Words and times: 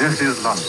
This 0.00 0.22
is 0.22 0.42
London. 0.42 0.64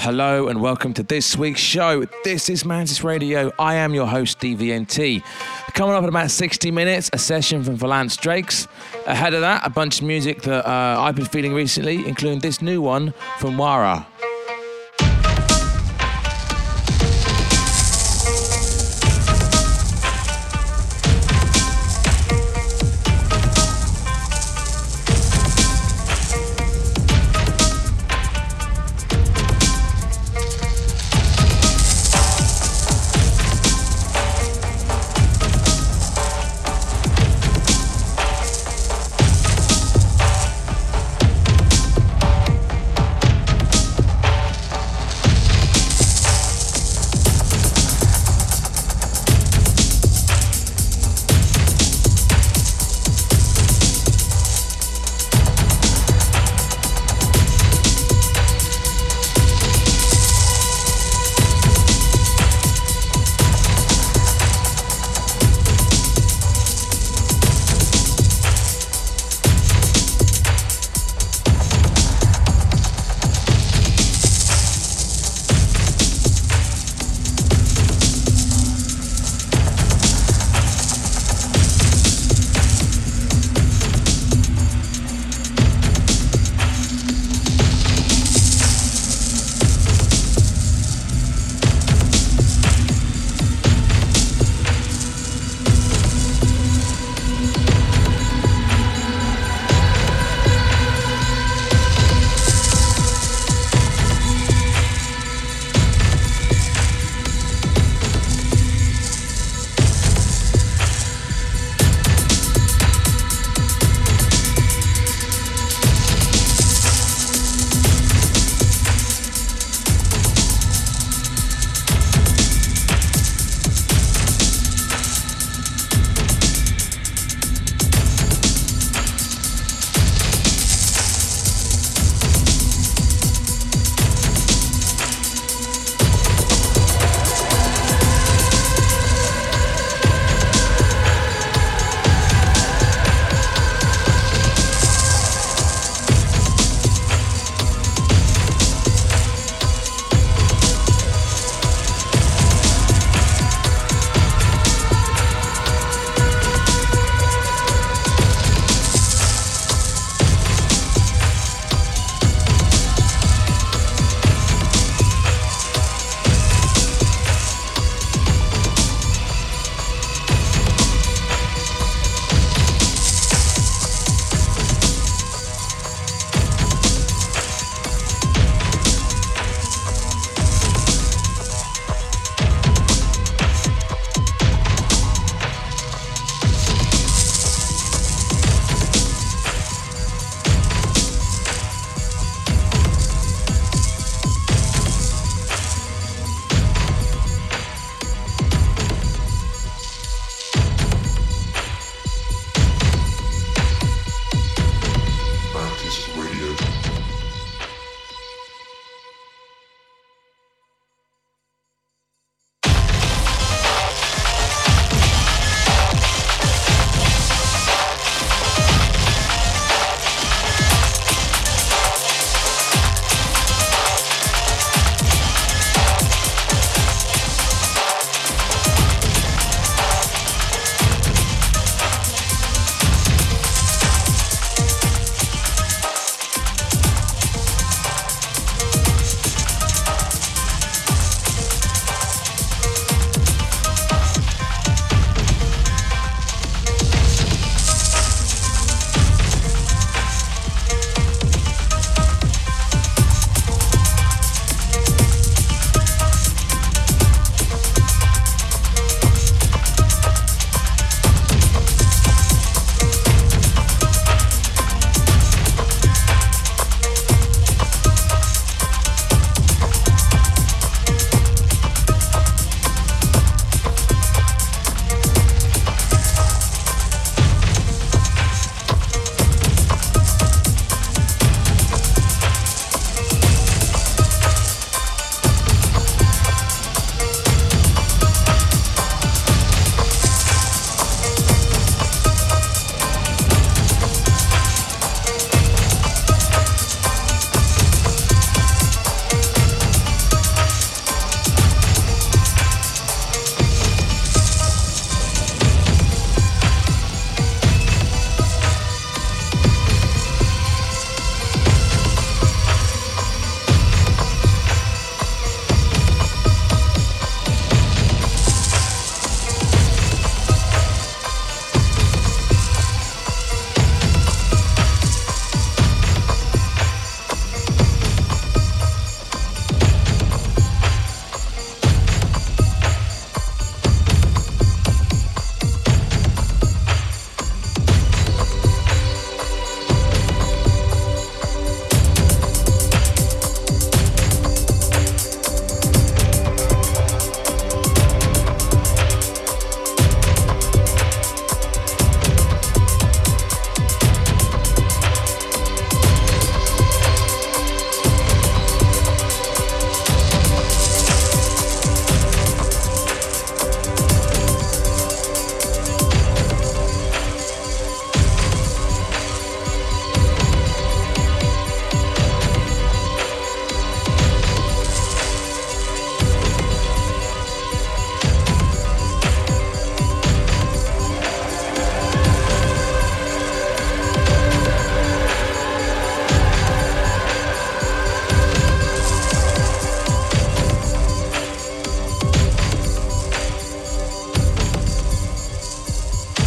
Hello 0.00 0.48
and 0.48 0.60
welcome 0.60 0.92
to 0.92 1.02
this 1.02 1.38
week's 1.38 1.60
show. 1.60 2.04
This 2.24 2.50
is 2.50 2.66
Mantis 2.66 3.02
Radio. 3.02 3.52
I 3.58 3.76
am 3.76 3.94
your 3.94 4.06
host, 4.06 4.38
DVNT. 4.40 5.22
Coming 5.72 5.94
up 5.94 6.02
in 6.02 6.10
about 6.10 6.30
60 6.30 6.70
minutes, 6.70 7.08
a 7.14 7.18
session 7.18 7.64
from 7.64 7.76
Valance 7.76 8.18
Drakes. 8.18 8.68
Ahead 9.06 9.32
of 9.32 9.40
that, 9.40 9.66
a 9.66 9.70
bunch 9.70 10.02
of 10.02 10.06
music 10.06 10.42
that 10.42 10.68
uh, 10.68 11.00
I've 11.00 11.16
been 11.16 11.24
feeling 11.24 11.54
recently, 11.54 12.06
including 12.06 12.40
this 12.40 12.60
new 12.60 12.82
one 12.82 13.14
from 13.38 13.56
Wara. 13.56 14.04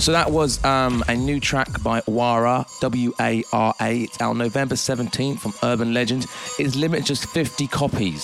So 0.07 0.13
that 0.13 0.31
was 0.31 0.63
um, 0.63 1.03
a 1.09 1.17
new 1.17 1.41
track 1.41 1.83
by 1.83 1.99
Wara, 2.03 2.65
W 2.79 3.11
A 3.19 3.43
R 3.51 3.73
A. 3.81 4.03
It's 4.03 4.21
out 4.21 4.37
November 4.37 4.75
17th 4.75 5.39
from 5.39 5.53
Urban 5.63 5.93
Legend. 5.93 6.27
It's 6.57 6.77
limited 6.77 7.05
just 7.05 7.25
50 7.25 7.67
copies. 7.67 8.23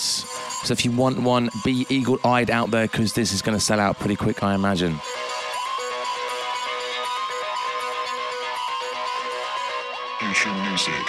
So 0.64 0.72
if 0.72 0.82
you 0.86 0.92
want 0.92 1.20
one, 1.20 1.50
be 1.62 1.84
eagle 1.90 2.18
eyed 2.24 2.50
out 2.50 2.70
there 2.70 2.86
because 2.86 3.12
this 3.12 3.34
is 3.34 3.42
going 3.42 3.54
to 3.54 3.62
sell 3.62 3.78
out 3.78 3.98
pretty 3.98 4.16
quick, 4.16 4.42
I 4.42 4.54
imagine. 4.54 4.98
Future 10.20 10.54
music. 10.70 11.04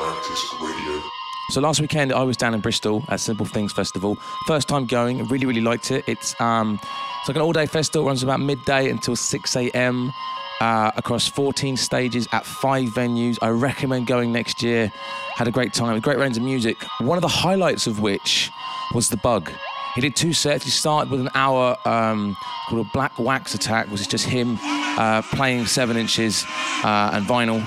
Mantis 0.00 0.54
Radio. 0.62 1.02
So 1.50 1.60
last 1.60 1.82
weekend 1.82 2.14
I 2.14 2.22
was 2.22 2.38
down 2.38 2.54
in 2.54 2.60
Bristol 2.60 3.04
at 3.08 3.20
Simple 3.20 3.44
Things 3.44 3.74
Festival. 3.74 4.16
First 4.46 4.68
time 4.68 4.86
going, 4.86 5.22
really 5.28 5.44
really 5.44 5.60
liked 5.60 5.90
it. 5.90 6.02
It's 6.06 6.34
um, 6.40 6.80
it's 7.26 7.30
like 7.30 7.38
an 7.38 7.42
all-day 7.42 7.66
festival, 7.66 8.06
runs 8.06 8.22
about 8.22 8.38
midday 8.38 8.88
until 8.88 9.16
6 9.16 9.56
a.m. 9.56 10.12
Uh, 10.60 10.92
across 10.94 11.26
14 11.26 11.76
stages 11.76 12.28
at 12.30 12.46
five 12.46 12.90
venues. 12.90 13.36
I 13.42 13.48
recommend 13.48 14.06
going 14.06 14.30
next 14.30 14.62
year. 14.62 14.92
Had 15.34 15.48
a 15.48 15.50
great 15.50 15.72
time, 15.72 15.96
a 15.96 16.00
great 16.00 16.18
range 16.18 16.36
of 16.36 16.44
music. 16.44 16.84
One 17.00 17.18
of 17.18 17.22
the 17.22 17.28
highlights 17.28 17.88
of 17.88 17.98
which 17.98 18.52
was 18.94 19.08
the 19.08 19.16
Bug. 19.16 19.50
He 19.96 20.00
did 20.00 20.14
two 20.14 20.32
sets. 20.32 20.62
He 20.62 20.70
started 20.70 21.10
with 21.10 21.18
an 21.20 21.30
hour 21.34 21.76
um, 21.84 22.36
called 22.68 22.86
a 22.86 22.90
Black 22.92 23.18
Wax 23.18 23.56
Attack, 23.56 23.88
which 23.88 24.02
is 24.02 24.06
just 24.06 24.24
him 24.26 24.56
uh, 24.62 25.22
playing 25.22 25.66
seven 25.66 25.96
inches 25.96 26.44
uh, 26.84 27.10
and 27.12 27.26
vinyl 27.26 27.60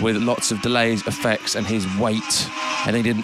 with 0.00 0.16
lots 0.16 0.50
of 0.50 0.62
delays, 0.62 1.06
effects, 1.06 1.54
and 1.54 1.66
his 1.66 1.86
weight. 1.98 2.48
And 2.86 2.96
he 2.96 3.02
did 3.02 3.16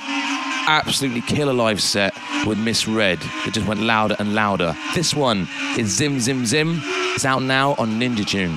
absolutely 0.69 1.23
killer 1.23 1.57
live 1.57 1.81
set 1.81 2.13
with 2.45 2.61
Miss 2.61 2.87
Red. 2.87 3.19
It 3.49 3.57
just 3.57 3.67
went 3.67 3.81
louder 3.81 4.15
and 4.21 4.35
louder. 4.37 4.77
This 4.95 5.17
one 5.17 5.49
is 5.81 5.89
Zim 5.89 6.21
Zim 6.21 6.45
Zim. 6.45 6.81
It's 7.17 7.25
out 7.25 7.43
now 7.43 7.75
on 7.81 7.97
Ninja 7.97 8.23
Tune. 8.23 8.53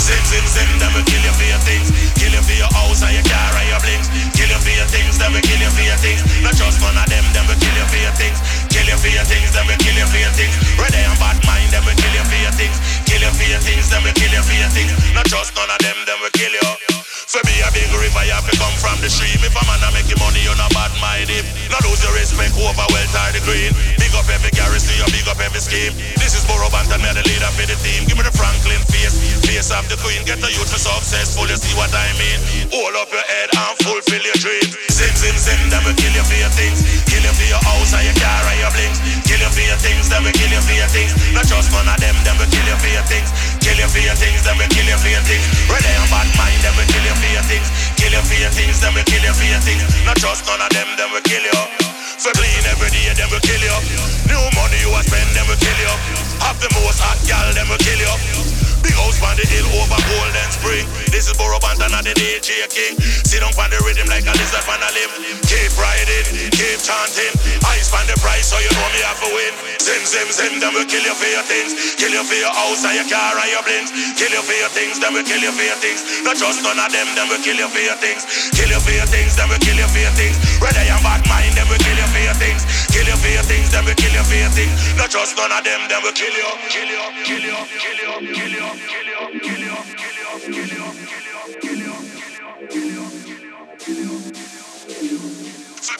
Zim 0.00 0.22
Zim 0.24 0.46
Zim, 0.48 0.66
them 0.80 0.90
will 0.96 1.04
kill 1.04 1.20
you 1.20 1.34
for 1.36 1.46
your 1.46 1.62
things. 1.68 1.92
Kill 2.16 2.32
you 2.32 2.42
for 2.42 2.56
your 2.56 2.72
house 2.72 3.04
and 3.04 3.12
your 3.12 3.22
car 3.28 3.52
and 3.60 3.68
your 3.68 3.80
blinks. 3.84 4.08
Kill 4.32 4.48
you 4.48 4.56
for 4.56 4.72
your 4.72 4.88
things, 4.88 5.14
them 5.20 5.30
will 5.36 5.44
kill 5.44 5.60
you 5.60 5.70
for 5.70 5.84
your 5.84 6.00
things. 6.00 6.24
Not 6.40 6.56
just 6.56 6.80
one 6.80 6.96
of 6.96 7.06
them, 7.06 7.24
them 7.36 7.44
will 7.44 7.60
kill 7.60 7.76
you 7.76 7.86
for 7.92 8.00
your 8.00 8.16
things. 8.16 8.40
Kill 8.72 8.88
you 8.88 8.96
for 8.96 9.12
your 9.12 9.26
things, 9.28 9.52
them 9.52 9.68
will 9.68 9.78
kill 9.78 9.94
you 9.94 10.08
for 10.08 10.18
your 10.18 10.32
things. 10.32 10.56
Ready 10.80 10.96
and 10.96 11.16
bad 11.20 11.38
mind, 11.44 11.68
them 11.70 11.84
will 11.84 11.94
kill 11.94 12.14
you 12.16 12.24
for 12.24 12.40
your 12.40 12.54
things. 12.56 12.76
Kill 13.04 13.20
you 13.20 13.32
for 13.36 13.46
your 13.46 13.62
things, 13.62 13.84
them 13.92 14.02
will 14.02 14.16
kill 14.16 14.32
you 14.32 14.42
for 14.42 14.56
your 14.56 14.72
things. 14.72 14.90
Not 15.12 15.28
just 15.28 15.52
none 15.54 15.68
of 15.68 15.78
them, 15.84 15.98
them 16.08 16.18
will 16.24 16.34
kill 16.34 16.50
you. 16.50 16.91
For 17.28 17.42
me 17.46 17.54
a 17.62 17.70
big 17.70 17.86
river, 17.94 18.24
you 18.26 18.34
have 18.34 18.46
to 18.50 18.56
come 18.58 18.74
from 18.82 18.98
the 18.98 19.06
stream. 19.06 19.38
If 19.40 19.54
a 19.54 19.62
man 19.64 19.78
a 19.86 19.88
making 19.94 20.18
money, 20.18 20.42
you're 20.42 20.58
not 20.58 20.74
bad 20.74 20.90
minded. 20.98 21.46
Not 21.70 21.84
lose 21.86 22.02
your 22.02 22.12
respect 22.18 22.54
over 22.58 22.86
wealth 22.90 23.14
or 23.14 23.30
the 23.30 23.42
green. 23.46 23.70
Big 23.96 24.10
up 24.18 24.26
every 24.26 24.50
garrison, 24.50 24.98
you 24.98 25.06
big 25.14 25.26
up 25.30 25.38
every 25.38 25.62
scheme. 25.62 25.94
This 26.18 26.34
is 26.34 26.42
Burro 26.50 26.66
Banton, 26.74 26.98
me 26.98 27.10
the 27.14 27.22
leader 27.22 27.50
for 27.54 27.66
the 27.68 27.78
team. 27.80 28.10
Give 28.10 28.18
me 28.18 28.26
the 28.26 28.34
Franklin 28.34 28.82
face, 28.90 29.14
face 29.46 29.70
of 29.70 29.86
the 29.86 29.96
queen. 30.02 30.26
Get 30.26 30.42
the 30.42 30.50
youth 30.50 30.66
for 30.66 30.82
successful, 30.82 31.46
you 31.46 31.56
see 31.56 31.72
what 31.78 31.94
I 31.94 32.10
mean. 32.18 32.38
Hold 32.74 32.98
up 32.98 33.08
your 33.14 33.24
head 33.24 33.48
and 33.54 33.74
fulfill 33.86 34.22
your 34.22 34.38
dreams. 34.42 34.74
Zim, 34.90 35.14
zim, 35.14 35.36
zim, 35.38 35.60
them 35.70 35.86
will 35.86 35.96
kill 35.96 36.12
you 36.12 36.26
for 36.26 36.36
your 36.36 36.52
things. 36.52 36.82
Kill 37.06 37.22
you 37.22 37.34
for 37.34 37.48
your 37.48 37.62
house 37.62 37.94
and 37.94 38.02
your 38.02 38.18
car 38.18 38.42
and 38.50 38.58
your 38.60 38.72
blinks. 38.74 38.98
Kill 39.24 39.40
you 39.40 39.50
for 39.52 39.64
your 39.64 39.78
things, 39.78 40.10
them 40.10 40.26
will 40.26 40.34
kill 40.34 40.50
you 40.50 40.62
for 40.64 40.74
your 40.74 40.90
things. 40.90 41.14
Not 41.32 41.46
just 41.46 41.70
one 41.70 41.86
of 41.86 41.96
them, 42.02 42.16
them 42.26 42.36
will 42.40 42.50
kill 42.50 42.66
you 42.66 42.78
for 42.82 42.90
your 42.90 43.06
things. 43.06 43.30
Kill 43.62 43.78
you 43.78 43.86
for 43.86 44.02
your 44.02 44.18
things, 44.18 44.42
them 44.42 44.58
will 44.58 44.66
kill 44.74 44.84
you 44.84 44.98
for 44.98 45.06
your 45.06 45.22
things. 45.22 45.46
Ready 45.70 45.86
and 45.86 46.10
bad 46.10 46.26
mind, 46.34 46.58
them 46.66 46.74
will 46.74 46.88
kill 46.90 47.06
you 47.06 47.14
for 47.14 47.30
your 47.30 47.46
things. 47.46 47.68
Kill 47.94 48.10
you 48.10 48.22
for 48.26 48.34
your 48.34 48.50
things, 48.50 48.82
them 48.82 48.90
will 48.92 49.06
kill 49.06 49.22
you 49.22 49.30
for 49.30 49.46
your 49.46 49.62
things. 49.62 49.86
Not 50.02 50.18
just 50.18 50.42
none 50.50 50.58
of 50.58 50.70
them, 50.74 50.90
them 50.98 51.14
will 51.14 51.22
kill 51.22 51.42
you. 51.46 51.60
For 52.18 52.34
clean 52.34 52.62
every 52.66 52.90
day, 52.90 53.14
them 53.14 53.30
will 53.30 53.42
kill 53.46 53.62
you. 53.62 53.76
New 54.26 54.42
money 54.58 54.82
you 54.82 54.90
a 54.90 55.00
spend, 55.06 55.30
them 55.38 55.46
will 55.46 55.62
kill 55.62 55.78
you. 55.78 55.94
Have 56.42 56.58
the 56.58 56.70
most 56.74 56.98
hot 56.98 57.22
gal, 57.22 57.46
them 57.54 57.70
will 57.70 57.78
kill 57.78 58.02
you. 58.02 58.71
Big 58.82 58.94
house 58.98 59.22
on 59.22 59.38
the 59.38 59.46
hill 59.46 59.66
over 59.78 59.98
Golden 60.10 60.50
Spring. 60.50 60.84
This 61.14 61.30
is 61.30 61.34
Burro 61.38 61.62
Banton 61.62 61.94
and 61.94 62.04
the 62.04 62.14
DJ 62.18 62.66
King. 62.68 62.98
Sit 63.22 63.40
down 63.40 63.54
on 63.54 63.70
the 63.70 63.78
rhythm 63.86 64.10
like 64.10 64.26
a 64.26 64.34
lizard 64.34 64.66
on 64.66 64.82
a 64.82 64.90
limb. 64.92 65.12
Keep 65.46 65.72
riding, 65.78 66.26
keep 66.50 66.78
chanting. 66.82 67.32
Ice 67.70 67.94
on 67.94 68.04
the 68.10 68.18
price 68.18 68.50
so 68.50 68.58
you 68.58 68.70
know 68.74 68.88
me 68.90 69.00
have 69.06 69.18
to 69.22 69.30
win. 69.30 69.54
Zim, 69.78 70.02
zim, 70.02 70.28
zim, 70.34 70.52
them 70.58 70.74
will 70.74 70.86
kill 70.86 71.02
you 71.02 71.14
for 71.14 71.30
your 71.30 71.46
things. 71.46 71.74
Kill 71.94 72.10
you 72.10 72.24
for 72.26 72.38
your 72.38 72.50
house 72.50 72.82
and 72.82 72.98
your 72.98 73.06
car 73.06 73.38
and 73.38 73.50
your 73.50 73.62
blinks. 73.62 73.90
Kill 74.18 74.30
you 74.34 74.42
for 74.42 74.56
your 74.58 74.72
things, 74.74 74.98
them 74.98 75.14
will 75.14 75.26
kill 75.26 75.42
you 75.42 75.52
for 75.54 75.66
your 75.66 75.78
things. 75.78 76.02
Not 76.26 76.36
just 76.38 76.62
none 76.66 76.78
of 76.78 76.90
them, 76.90 77.06
them 77.14 77.30
will 77.30 77.42
kill 77.42 77.58
you 77.58 77.70
for 77.70 77.82
your 77.82 77.98
things. 78.02 78.26
Kill 78.54 78.70
you 78.70 78.80
for 78.82 78.94
your 78.94 79.06
things, 79.06 79.38
them 79.38 79.46
will 79.50 79.62
kill 79.62 79.78
you 79.78 79.88
for 79.90 80.02
your 80.02 80.14
things. 80.18 80.36
Ready 80.58 80.90
and 80.90 81.02
bad 81.02 81.22
mind, 81.30 81.54
them 81.54 81.66
will 81.70 81.82
kill 81.82 81.98
you 81.98 82.08
for 82.10 82.22
your 82.22 82.36
things. 82.38 82.62
Kill 82.90 83.06
you 83.06 83.16
for 83.18 83.30
your 83.30 83.46
things, 83.46 83.70
them 83.70 83.84
will 83.86 83.98
kill 83.98 84.14
you 84.14 84.24
for 84.26 84.38
your 84.38 84.52
things. 84.54 84.74
Not 84.98 85.10
just 85.10 85.38
none 85.38 85.52
of 85.54 85.62
them, 85.62 85.80
them 85.86 86.02
will 86.02 86.14
kill 86.14 86.34
you. 86.34 86.50
Kill 86.72 86.88
you, 86.88 87.02
kill 87.22 87.42
you, 87.42 87.58
kill 87.78 87.98
you, 87.98 88.34
kill 88.34 88.54
you. 88.58 88.71
So 88.72 88.80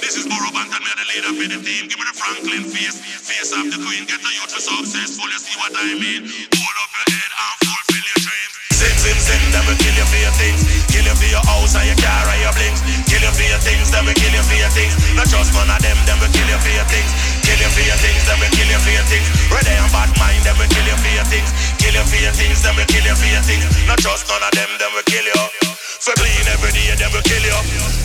this 0.00 0.16
is 0.16 0.24
Burro 0.24 0.48
Banton, 0.56 0.80
me 0.80 0.88
the 0.96 1.04
leader 1.12 1.36
for 1.36 1.52
the 1.52 1.60
team. 1.60 1.92
Give 1.92 2.00
me 2.00 2.08
the 2.08 2.16
Franklin 2.16 2.64
face, 2.64 2.96
face 2.96 3.52
of 3.52 3.68
the 3.68 3.76
queen. 3.76 4.08
Get 4.08 4.24
the 4.24 4.32
youth 4.32 4.56
successful, 4.56 5.28
you 5.28 5.36
see 5.36 5.52
what 5.60 5.76
I 5.76 6.00
mean? 6.00 6.24
Hold 6.24 6.76
up 6.80 6.88
your 6.96 7.12
head 7.12 7.32
and 7.36 7.60
fulfill 7.60 8.04
your 8.08 8.24
dreams. 8.24 8.56
Zim, 8.72 8.96
zim, 9.04 9.20
zim, 9.20 9.42
them 9.52 9.68
will 9.68 9.76
kill 9.76 9.92
you 9.92 10.08
for 10.08 10.16
your 10.24 10.32
things. 10.40 10.64
Kill 10.88 11.04
you 11.04 11.12
for 11.12 11.28
your 11.28 11.44
house 11.44 11.76
and 11.76 11.84
your 11.92 12.00
car 12.00 12.24
and 12.24 12.40
your 12.40 12.56
blinks. 12.56 12.80
Kill 13.04 13.20
you 13.20 13.32
for 13.36 13.44
your 13.52 13.60
things, 13.60 13.92
them 13.92 14.08
will 14.08 14.16
kill 14.16 14.32
you 14.32 14.44
for 14.48 14.56
your 14.56 14.72
things. 14.72 14.96
Not 15.12 15.28
just 15.28 15.52
one 15.52 15.68
of 15.68 15.76
them, 15.84 16.00
them 16.08 16.16
will 16.24 16.32
kill 16.32 16.48
you 16.48 16.56
for 16.56 16.72
your 16.72 16.88
things. 16.88 17.31
You 17.62 17.70
for 17.70 17.86
your 17.86 17.94
things, 17.94 18.26
them 18.26 18.40
will 18.42 18.50
kill 18.50 18.66
you 18.66 18.80
for 18.82 18.90
your 18.90 19.06
things. 19.06 19.28
Ready 19.46 19.70
and 19.70 19.86
bad 19.94 20.10
mind, 20.18 20.42
them 20.42 20.58
will 20.58 20.66
kill 20.66 20.82
you 20.82 20.98
for 20.98 21.12
your 21.14 21.22
things. 21.30 21.46
Kill 21.78 21.94
you 21.94 22.02
for 22.02 22.18
your 22.18 22.34
things, 22.34 22.58
them 22.58 22.74
will 22.74 22.90
kill 22.90 23.06
you 23.06 23.14
for 23.14 23.30
your 23.30 23.42
things. 23.46 23.86
Not 23.86 24.02
just 24.02 24.26
none 24.26 24.42
of 24.42 24.50
them, 24.50 24.66
them 24.82 24.90
will 24.90 25.06
kill 25.06 25.22
you. 25.22 25.71
For 26.00 26.14
clean 26.16 26.46
every 26.48 26.72
day, 26.72 26.94
them 26.96 27.12
will 27.12 27.26
kill 27.26 27.42
you. 27.42 27.58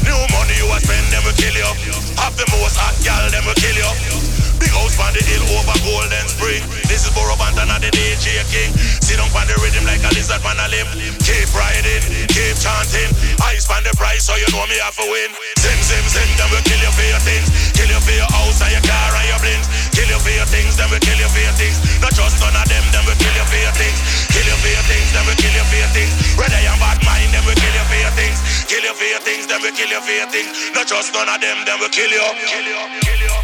New 0.03 0.19
money 0.33 0.55
you 0.59 0.67
a 0.67 0.77
spend, 0.83 1.07
them 1.13 1.23
will 1.23 1.37
kill 1.37 1.55
you. 1.55 1.69
Have 2.19 2.35
the 2.35 2.47
most 2.57 2.75
hot 2.75 2.97
gal, 3.05 3.23
them 3.31 3.45
will 3.45 3.55
kill 3.55 3.77
you. 3.77 3.91
Big 4.57 4.73
house 4.73 4.97
on 4.97 5.13
the 5.13 5.21
hill 5.21 5.45
over 5.53 5.77
Golden 5.85 6.25
Spring. 6.25 6.65
This 6.89 7.05
is 7.05 7.13
Banton 7.13 7.69
and 7.69 7.83
the 7.85 7.93
DJ 7.93 8.41
King. 8.49 8.73
Sit 9.05 9.21
on 9.21 9.29
the 9.45 9.53
rhythm 9.61 9.85
like 9.85 10.01
a 10.01 10.09
lizard 10.17 10.41
on 10.41 10.57
a 10.57 10.67
limb. 10.73 10.89
Keep 11.21 11.53
riding, 11.53 12.01
keep 12.33 12.57
chanting. 12.57 13.09
Ice 13.45 13.69
on 13.69 13.85
the 13.85 13.93
price 13.93 14.25
so 14.25 14.33
you 14.33 14.49
know 14.49 14.65
me 14.65 14.81
have 14.81 14.97
to 14.97 15.05
win. 15.05 15.29
Zim, 15.61 15.77
zim, 15.85 16.05
zim, 16.09 16.29
them 16.41 16.49
will 16.49 16.65
kill 16.65 16.81
you 16.81 16.89
for 16.89 17.05
your 17.05 17.21
things. 17.21 17.45
Kill 17.77 17.85
you 17.85 18.01
for 18.01 18.15
your 18.17 18.29
house 18.33 18.57
and 18.65 18.73
your 18.73 18.81
car 18.81 19.13
and 19.13 19.27
your 19.29 19.39
blinks. 19.45 19.69
Kill 19.93 20.09
you 20.09 20.17
for 20.17 20.33
your 20.33 20.49
things, 20.49 20.73
them 20.73 20.89
will 20.89 21.03
kill 21.05 21.17
you 21.21 21.29
for 21.29 21.43
your 21.45 21.53
things. 21.53 21.77
Not 22.01 22.17
just 22.17 22.41
none 22.41 22.57
of 22.57 22.65
them, 22.65 22.83
them 22.89 23.05
will 23.05 23.19
kill 23.21 23.35
you 23.37 23.45
for 23.45 23.59
your 23.61 23.75
things. 23.77 23.99
Kill 24.33 24.46
you 24.57 24.63
for 24.63 24.73
your 24.73 24.85
things, 24.89 25.09
them 25.13 25.25
will 25.25 25.37
kill 25.37 25.53
you 25.53 25.65
for 25.69 25.77
your 25.77 25.91
things. 25.93 26.13
Ready 26.37 26.65
and 26.65 26.79
bad 26.81 26.97
mind, 27.05 27.29
them 27.33 27.43
will 27.45 27.57
kill 27.57 27.73
you 27.73 27.85
for 27.85 27.99
your 28.01 28.13
things. 28.17 28.37
Kill 28.65 28.83
you 28.83 28.93
for 28.93 29.05
your 29.05 29.21
things, 29.21 29.45
them 29.47 29.61
will 29.61 29.71
kill 29.73 29.89
you 29.89 30.01
for 30.01 30.15
your 30.17 30.29
things. 30.29 30.49
Not 30.73 30.87
just 30.87 31.13
none 31.13 31.29
of 31.29 31.39
them, 31.41 31.57
them 31.65 31.79
will 31.79 31.93
kill 31.93 32.09
you. 32.09 32.25
Kill 32.49 32.65
you, 32.65 32.81
kill 33.05 33.21
you, 33.21 33.35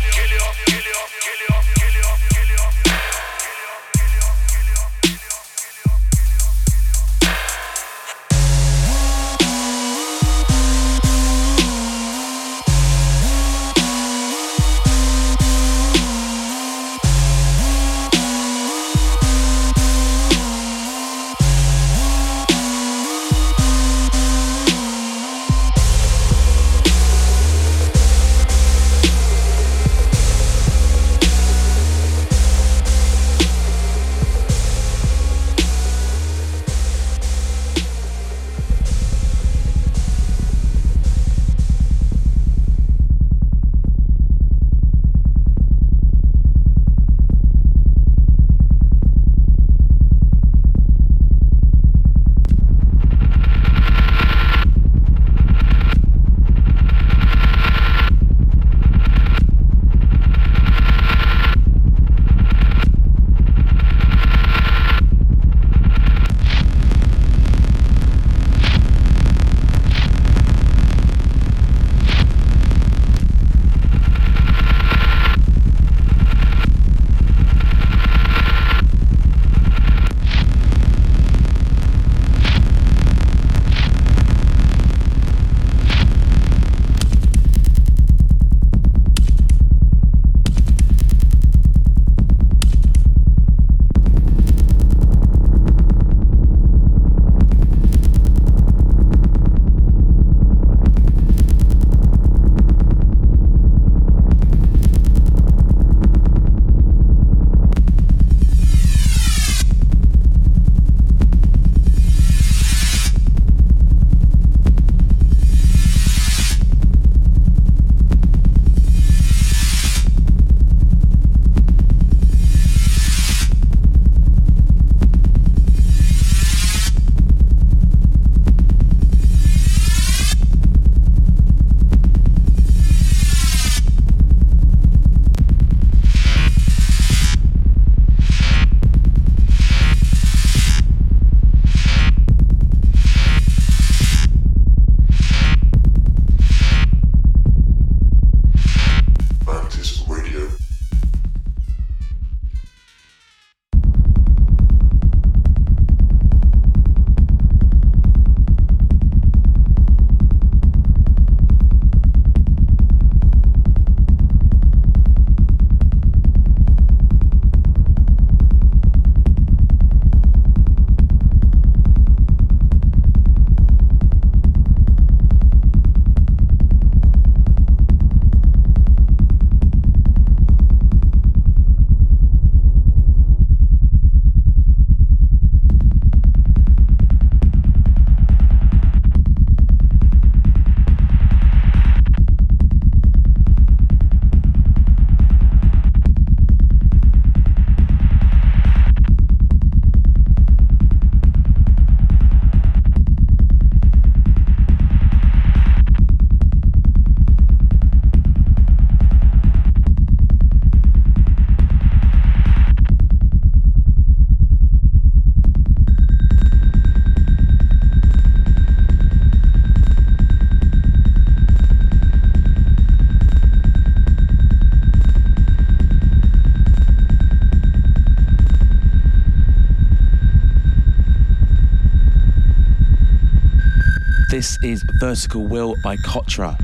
This 234.44 234.58
is 234.62 234.86
Vertical 235.00 235.48
Will 235.48 235.74
by 235.86 235.96
Kotra. 235.96 236.60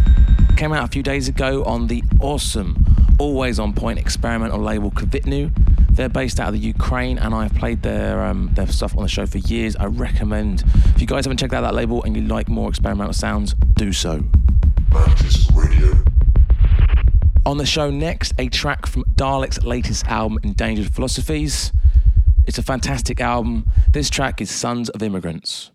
Came 0.58 0.74
out 0.74 0.84
a 0.84 0.88
few 0.90 1.02
days 1.02 1.30
ago 1.30 1.64
on 1.64 1.88
the 1.88 2.04
awesome, 2.20 2.76
always 3.20 3.58
on 3.58 3.72
point 3.72 3.98
experimental 3.98 4.60
label 4.60 4.92
Kvitnu. 4.92 5.50
They're 5.90 6.10
based 6.10 6.42
out 6.42 6.50
of 6.50 6.56
the 6.56 6.60
Ukraine, 6.60 7.18
and 7.18 7.34
I've 7.34 7.56
played 7.56 7.82
their 7.82 8.22
um, 8.26 8.50
their 8.54 8.68
stuff 8.68 8.98
on 8.98 9.04
the 9.04 9.08
show 9.08 9.26
for 9.26 9.38
years. 9.38 9.78
I 9.78 9.86
recommend. 9.86 10.66
If 10.94 11.00
you 11.00 11.08
guys 11.08 11.24
haven't 11.24 11.38
checked 11.38 11.54
out 11.54 11.62
that 11.62 11.74
label 11.74 12.04
and 12.04 12.18
you 12.18 12.24
like 12.24 12.50
more 12.50 12.68
experimental 12.68 13.14
sounds, 13.14 13.56
do 13.76 13.94
so. 13.94 14.26
On 17.46 17.58
the 17.58 17.66
show 17.66 17.90
next, 17.90 18.34
a 18.38 18.50
track 18.50 18.88
from 18.88 19.06
Dalek's 19.16 19.64
latest 19.64 20.06
album, 20.08 20.38
Endangered 20.44 20.94
Philosophies. 20.94 21.72
It's 22.46 22.58
a 22.58 22.64
fantastic 22.64 23.22
album. 23.22 23.72
This 23.90 24.10
track 24.10 24.42
is 24.42 24.52
Sons 24.52 24.90
of 24.90 25.02
Immigrants. 25.02 25.72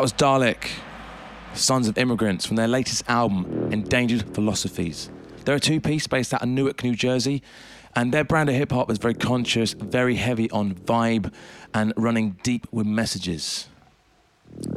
That 0.00 0.04
was 0.04 0.12
Dalek, 0.14 0.70
Sons 1.52 1.86
of 1.86 1.98
Immigrants, 1.98 2.46
from 2.46 2.56
their 2.56 2.66
latest 2.66 3.04
album, 3.06 3.68
Endangered 3.70 4.34
Philosophies. 4.34 5.10
They're 5.44 5.56
a 5.56 5.60
two 5.60 5.78
piece 5.78 6.06
based 6.06 6.32
out 6.32 6.40
of 6.40 6.48
Newark, 6.48 6.82
New 6.82 6.94
Jersey, 6.94 7.42
and 7.94 8.10
their 8.10 8.24
brand 8.24 8.48
of 8.48 8.54
hip 8.54 8.72
hop 8.72 8.90
is 8.90 8.96
very 8.96 9.12
conscious, 9.12 9.74
very 9.74 10.14
heavy 10.14 10.50
on 10.52 10.74
vibe, 10.74 11.30
and 11.74 11.92
running 11.98 12.38
deep 12.42 12.66
with 12.72 12.86
messages. 12.86 13.68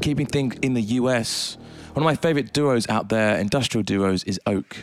Keeping 0.01 0.25
things 0.25 0.57
in 0.61 0.73
the 0.73 0.81
US, 0.81 1.55
one 1.93 2.03
of 2.03 2.05
my 2.05 2.15
favorite 2.15 2.51
duos 2.51 2.85
out 2.89 3.07
there, 3.07 3.37
industrial 3.37 3.83
duos, 3.83 4.25
is 4.25 4.41
Oak. 4.45 4.75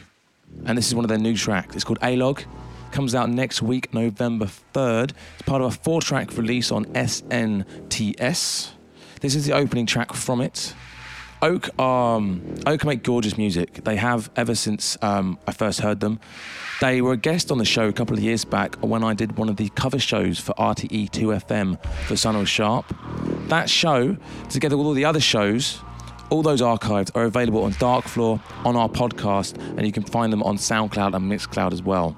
And 0.65 0.79
this 0.79 0.89
is 0.89 0.95
one 0.95 1.05
of 1.05 1.11
their 1.11 1.19
new 1.19 1.37
tracks. 1.37 1.75
It's 1.75 1.85
called 1.85 1.99
A-Log. 2.01 2.45
Comes 2.93 3.15
out 3.15 3.29
next 3.29 3.61
week, 3.61 3.93
November 3.93 4.47
3rd. 4.47 5.13
It's 5.35 5.43
part 5.43 5.61
of 5.61 5.75
a 5.75 5.77
four 5.77 6.01
track 6.01 6.35
release 6.39 6.73
on 6.73 6.87
SNTS. 6.87 8.71
This 9.21 9.35
is 9.35 9.47
the 9.47 9.53
opening 9.53 9.87
track 9.87 10.15
from 10.15 10.41
it. 10.41 10.75
Oak, 11.43 11.79
um, 11.79 12.43
Oak 12.67 12.85
make 12.85 13.03
gorgeous 13.03 13.39
music. 13.39 13.85
They 13.85 13.97
have 13.97 14.31
ever 14.37 14.55
since 14.55 14.99
um, 15.03 15.39
I 15.47 15.53
first 15.53 15.81
heard 15.81 16.01
them. 16.01 16.21
They 16.81 17.01
were 17.01 17.13
a 17.13 17.17
guest 17.17 17.51
on 17.51 17.59
the 17.59 17.65
show 17.65 17.89
a 17.89 17.93
couple 17.93 18.17
of 18.17 18.23
years 18.23 18.45
back 18.45 18.77
when 18.77 19.03
I 19.05 19.15
did 19.15 19.37
one 19.37 19.49
of 19.49 19.57
the 19.57 19.69
cover 19.71 19.99
shows 19.99 20.39
for 20.39 20.55
RTE 20.55 21.11
2FM 21.11 21.83
for 22.07 22.15
Sunil 22.15 22.47
Sharpe. 22.47 22.95
That 23.49 23.71
show, 23.71 24.17
together 24.49 24.77
with 24.77 24.87
all 24.87 24.95
the 24.95 25.05
other 25.05 25.21
shows, 25.21 25.81
all 26.31 26.43
those 26.43 26.63
archives 26.63 27.11
are 27.15 27.25
available 27.25 27.65
on 27.65 27.73
Darkfloor 27.73 28.41
on 28.65 28.77
our 28.77 28.89
podcast, 28.89 29.59
and 29.77 29.85
you 29.85 29.93
can 29.93 30.05
find 30.05 30.33
them 30.33 30.43
on 30.43 30.57
SoundCloud 30.57 31.15
and 31.15 31.31
Mixcloud 31.31 31.73
as 31.73 31.83
well. 31.83 32.17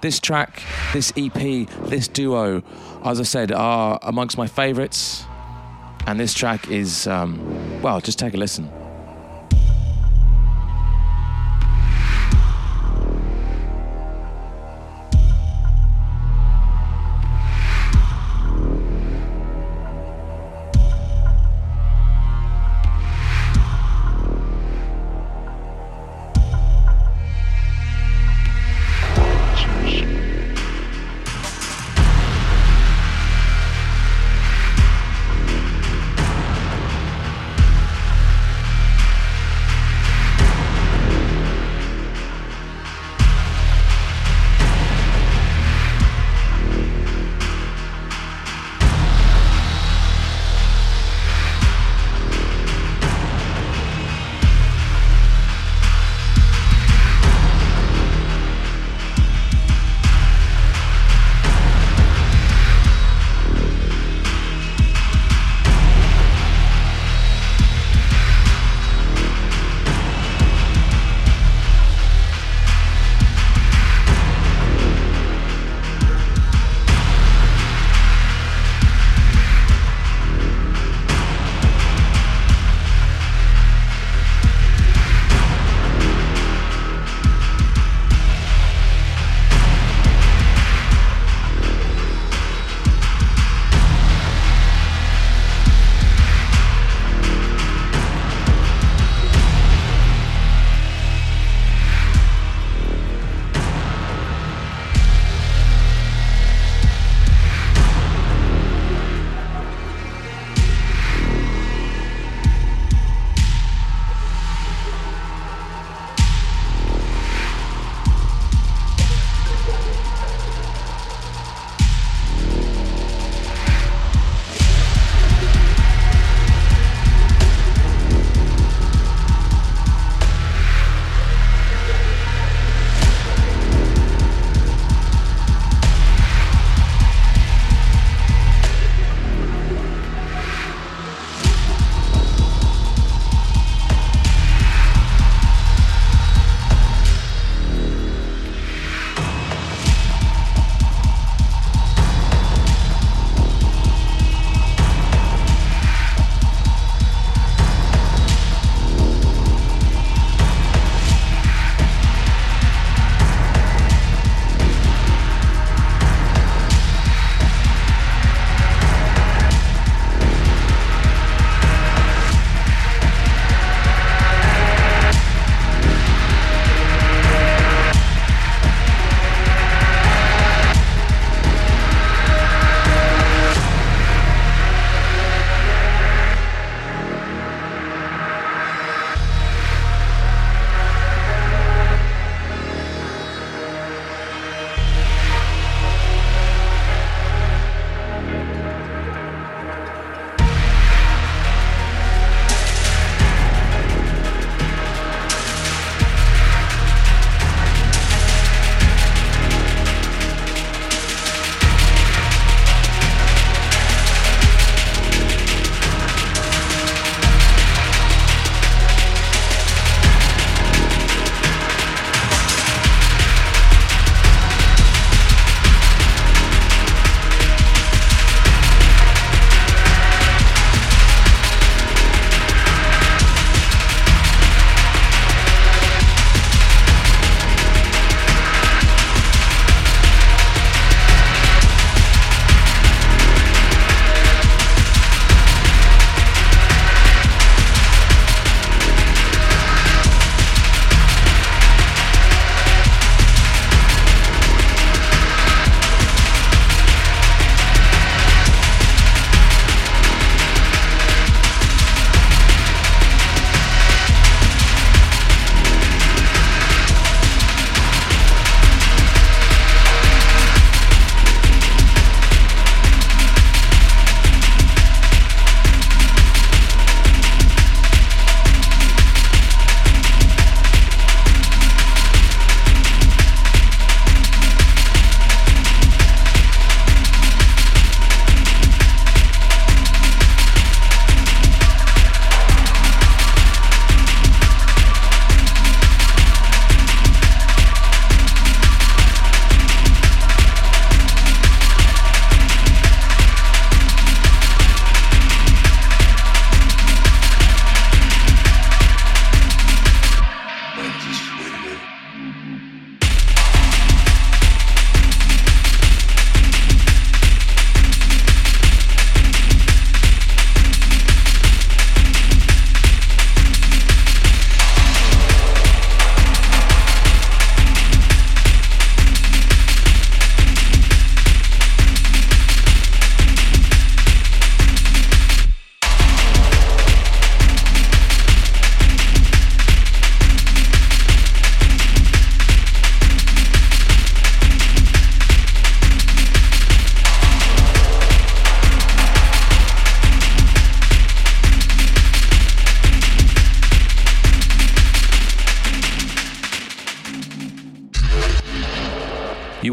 This 0.00 0.18
track, 0.18 0.62
this 0.92 1.12
EP, 1.16 1.68
this 1.88 2.08
duo, 2.08 2.62
as 3.04 3.20
I 3.20 3.22
said, 3.22 3.52
are 3.52 3.98
amongst 4.02 4.36
my 4.36 4.46
favourites. 4.46 5.24
And 6.06 6.18
this 6.18 6.34
track 6.34 6.70
is, 6.70 7.06
um, 7.06 7.80
well, 7.80 8.00
just 8.00 8.18
take 8.18 8.34
a 8.34 8.36
listen. 8.36 8.70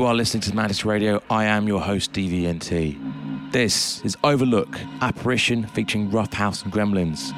Are 0.10 0.15
listening 0.15 0.41
to 0.41 0.56
Mantis 0.56 0.86
Radio. 0.86 1.22
I 1.30 1.45
am 1.45 1.67
your 1.67 1.80
host, 1.80 2.13
DVNT. 2.13 3.52
This 3.52 4.04
is 4.04 4.17
Overlook, 4.24 4.80
Apparition 5.02 5.67
featuring 5.67 6.10
Ruffhouse 6.10 6.63
and 6.63 6.74
Gremlinz. 6.74 7.32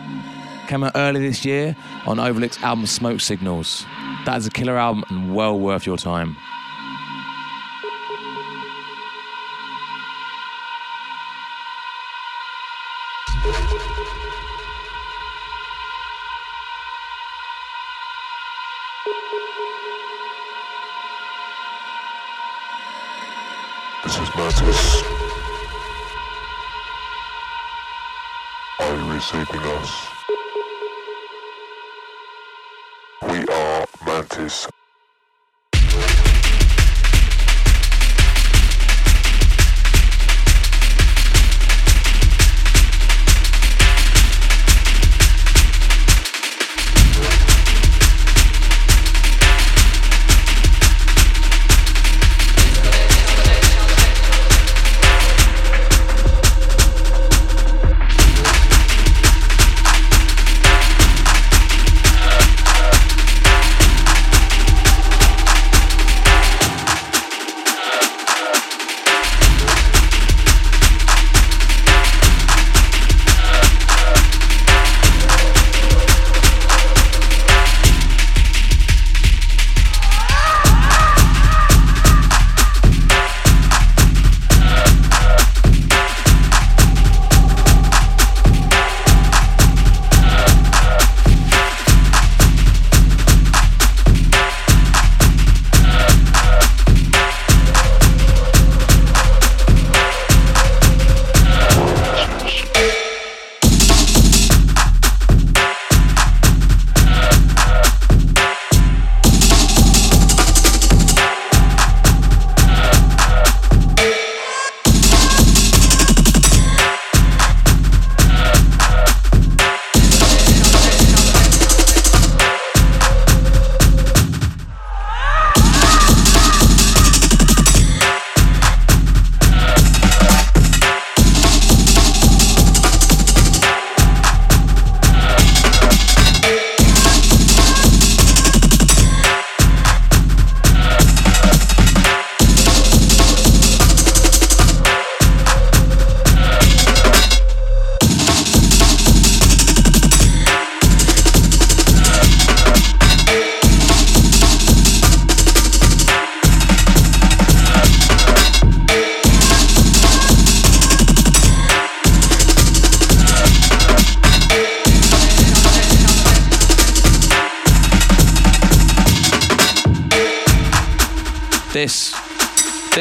Came 0.69 0.85
out 0.85 0.93
early 0.95 1.19
this 1.19 1.43
year 1.43 1.75
on 2.07 2.17
Overlook's 2.17 2.57
album 2.63 2.85
Smoke 2.85 3.19
Signals. 3.19 3.85
That 4.25 4.37
is 4.37 4.47
a 4.47 4.49
killer 4.49 4.77
album 4.77 5.03
and 5.09 5.35
well 5.35 5.59
worth 5.59 5.85
your 5.85 5.97
time. 5.97 6.37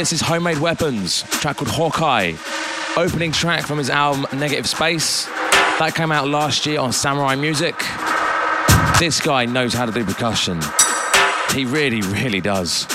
This 0.01 0.15
is 0.15 0.23
Homemade 0.23 0.57
Weapons, 0.57 1.25
track 1.25 1.59
called 1.59 1.69
Hawkeye, 1.69 2.33
opening 2.97 3.33
track 3.33 3.67
from 3.67 3.77
his 3.77 3.91
album 3.91 4.25
Negative 4.33 4.67
Space. 4.67 5.27
That 5.27 5.93
came 5.95 6.11
out 6.11 6.27
last 6.27 6.65
year 6.65 6.81
on 6.81 6.91
Samurai 6.91 7.35
Music. 7.35 7.75
This 8.99 9.21
guy 9.21 9.45
knows 9.45 9.75
how 9.75 9.85
to 9.85 9.93
do 9.93 10.03
percussion. 10.03 10.59
He 11.53 11.67
really, 11.67 12.01
really 12.01 12.41
does. 12.41 12.87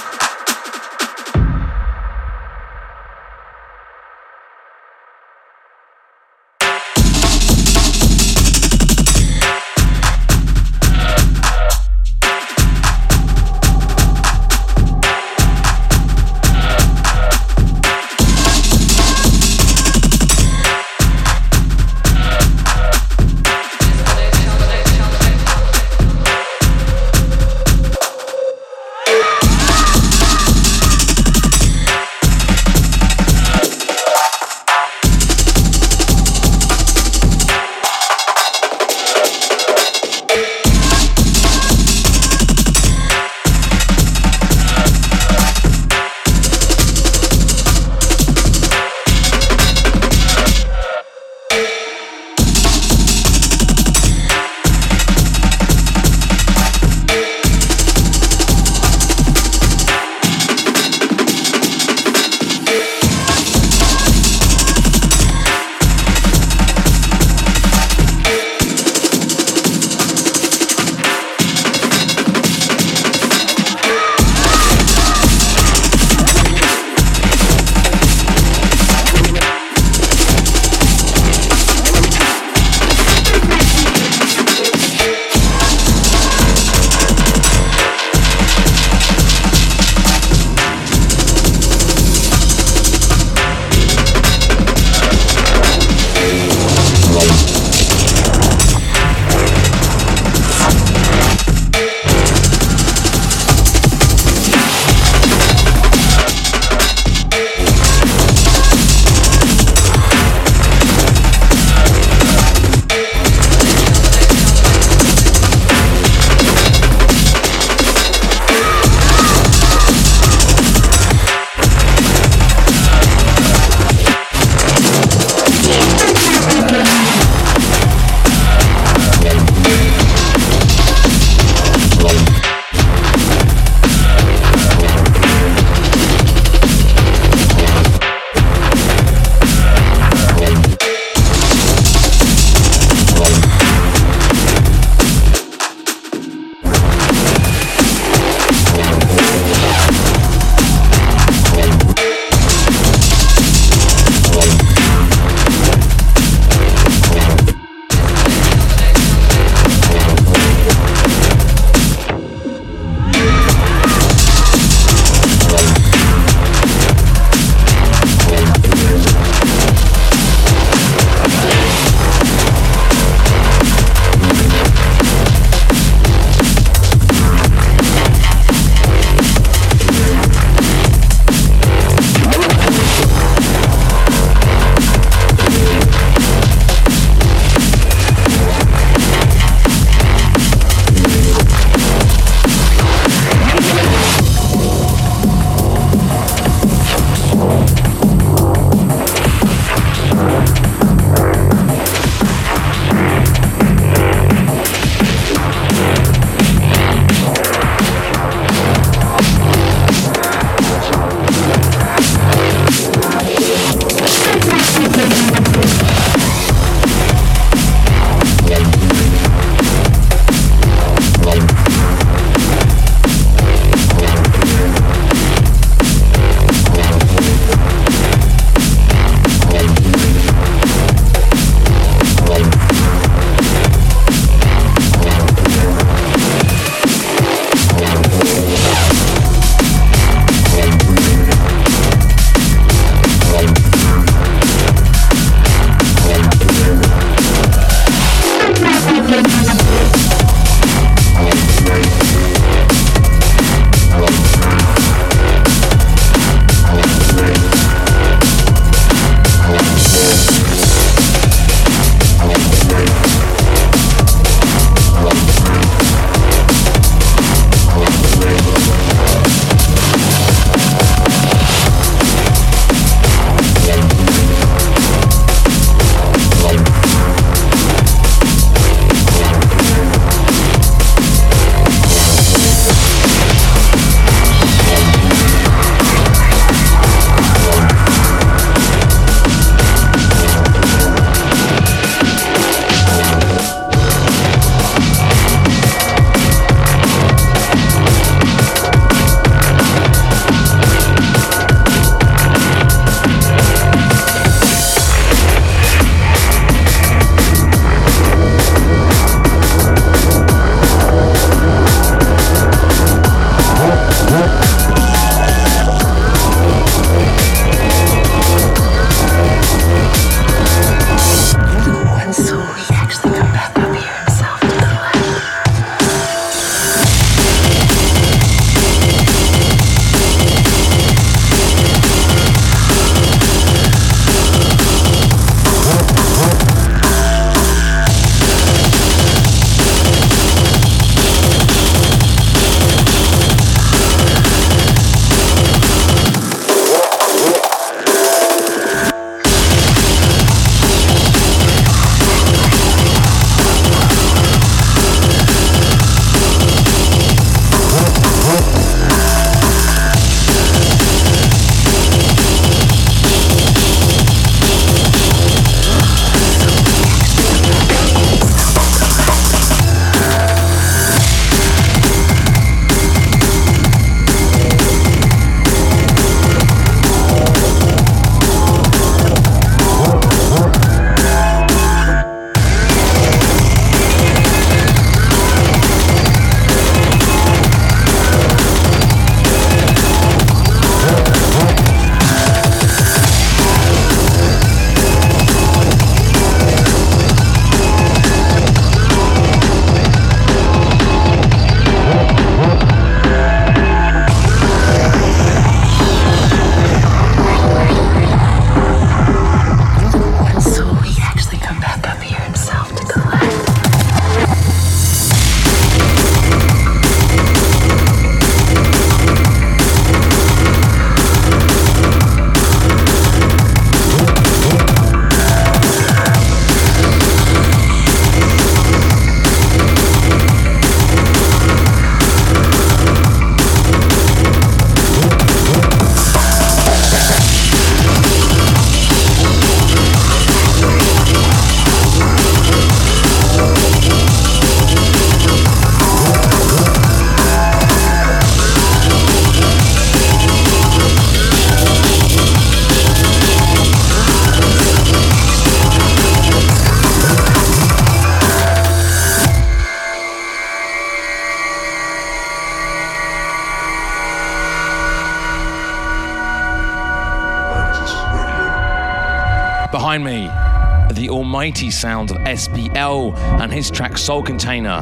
The 471.56 471.62
almighty 471.62 471.72
sounds 471.72 472.12
of 472.12 472.18
SPL 472.18 473.16
and 473.40 473.50
his 473.50 473.72
track 473.72 473.98
Soul 473.98 474.22
Container. 474.22 474.82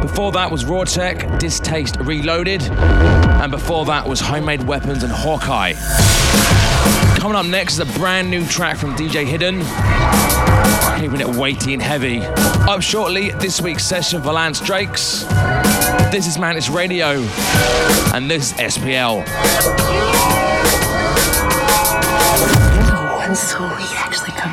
Before 0.00 0.30
that 0.30 0.52
was 0.52 0.64
Rawtekk, 0.64 1.40
Distaste 1.40 1.96
Reloaded, 1.96 2.62
and 2.62 3.50
before 3.50 3.84
that 3.86 4.08
was 4.08 4.20
Homemade 4.20 4.62
Weapons 4.62 5.02
and 5.02 5.12
Hawkeye. 5.12 5.72
Coming 7.18 7.36
up 7.36 7.46
next 7.46 7.72
is 7.72 7.78
a 7.80 7.98
brand 7.98 8.30
new 8.30 8.46
track 8.46 8.76
from 8.76 8.94
DJ 8.94 9.26
Hidden, 9.26 9.62
keeping 11.00 11.20
it 11.20 11.36
weighty 11.36 11.74
and 11.74 11.82
heavy. 11.82 12.20
Up 12.70 12.82
shortly, 12.82 13.30
this 13.32 13.60
week's 13.60 13.84
session 13.84 14.22
for 14.22 14.32
Lance 14.32 14.60
Drakes. 14.60 15.24
This 16.12 16.28
is 16.28 16.38
Mantis 16.38 16.70
Radio, 16.70 17.20
and 18.14 18.30
this 18.30 18.52
is 18.52 18.76
SPL. 18.76 19.26
And 23.24 23.36
so 23.36 23.66
he 23.66 23.96
actually 23.96 24.30
come 24.32 24.51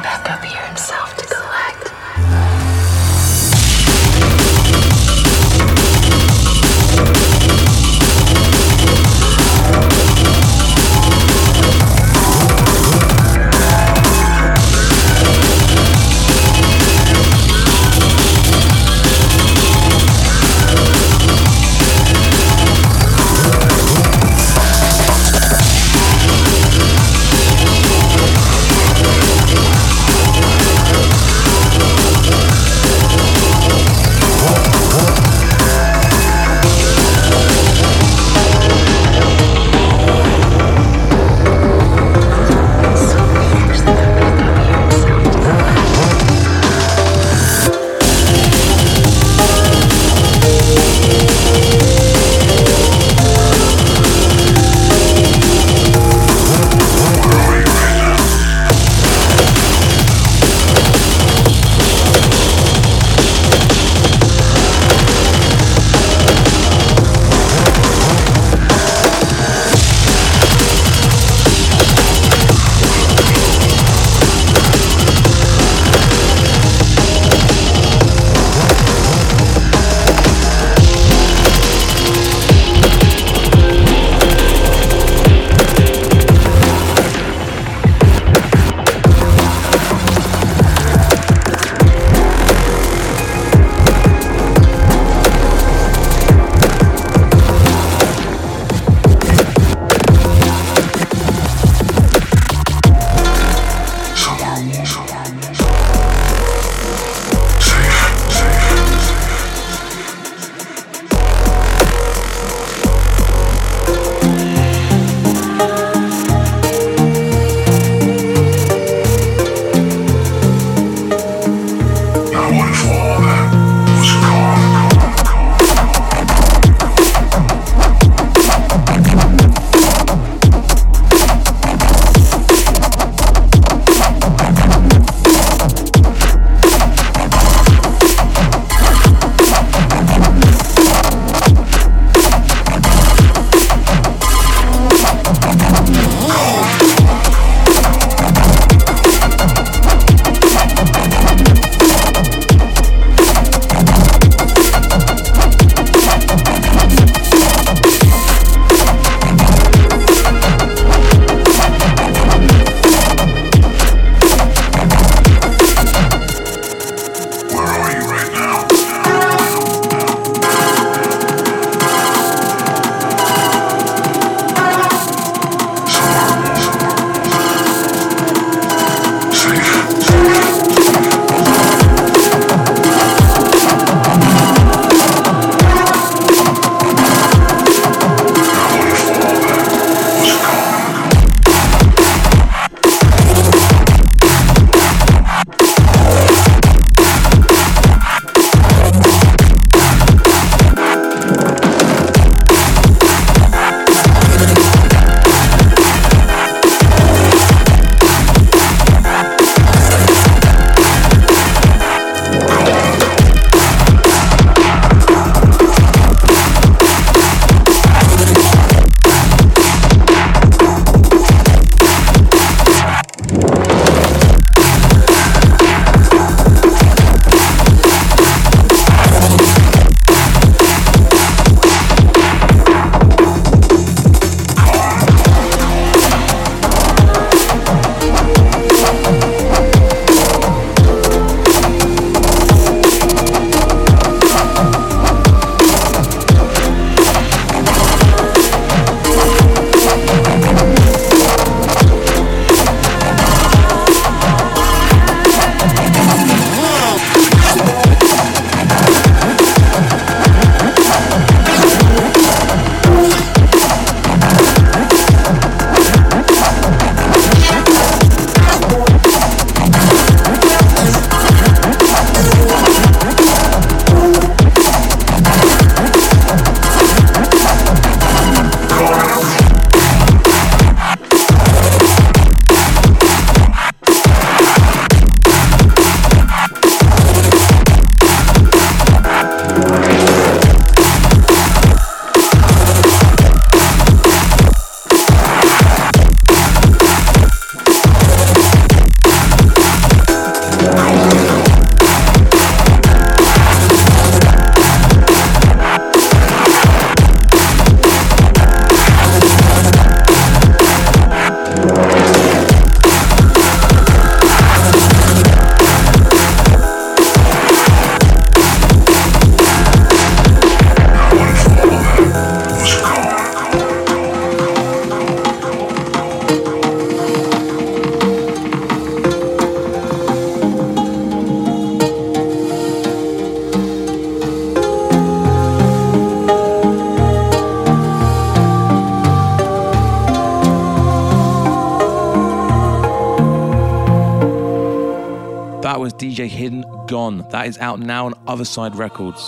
is 347.49 347.57
out 347.57 347.79
now 347.79 348.05
on 348.05 348.13
Other 348.27 348.45
Side 348.45 348.75
Records. 348.75 349.19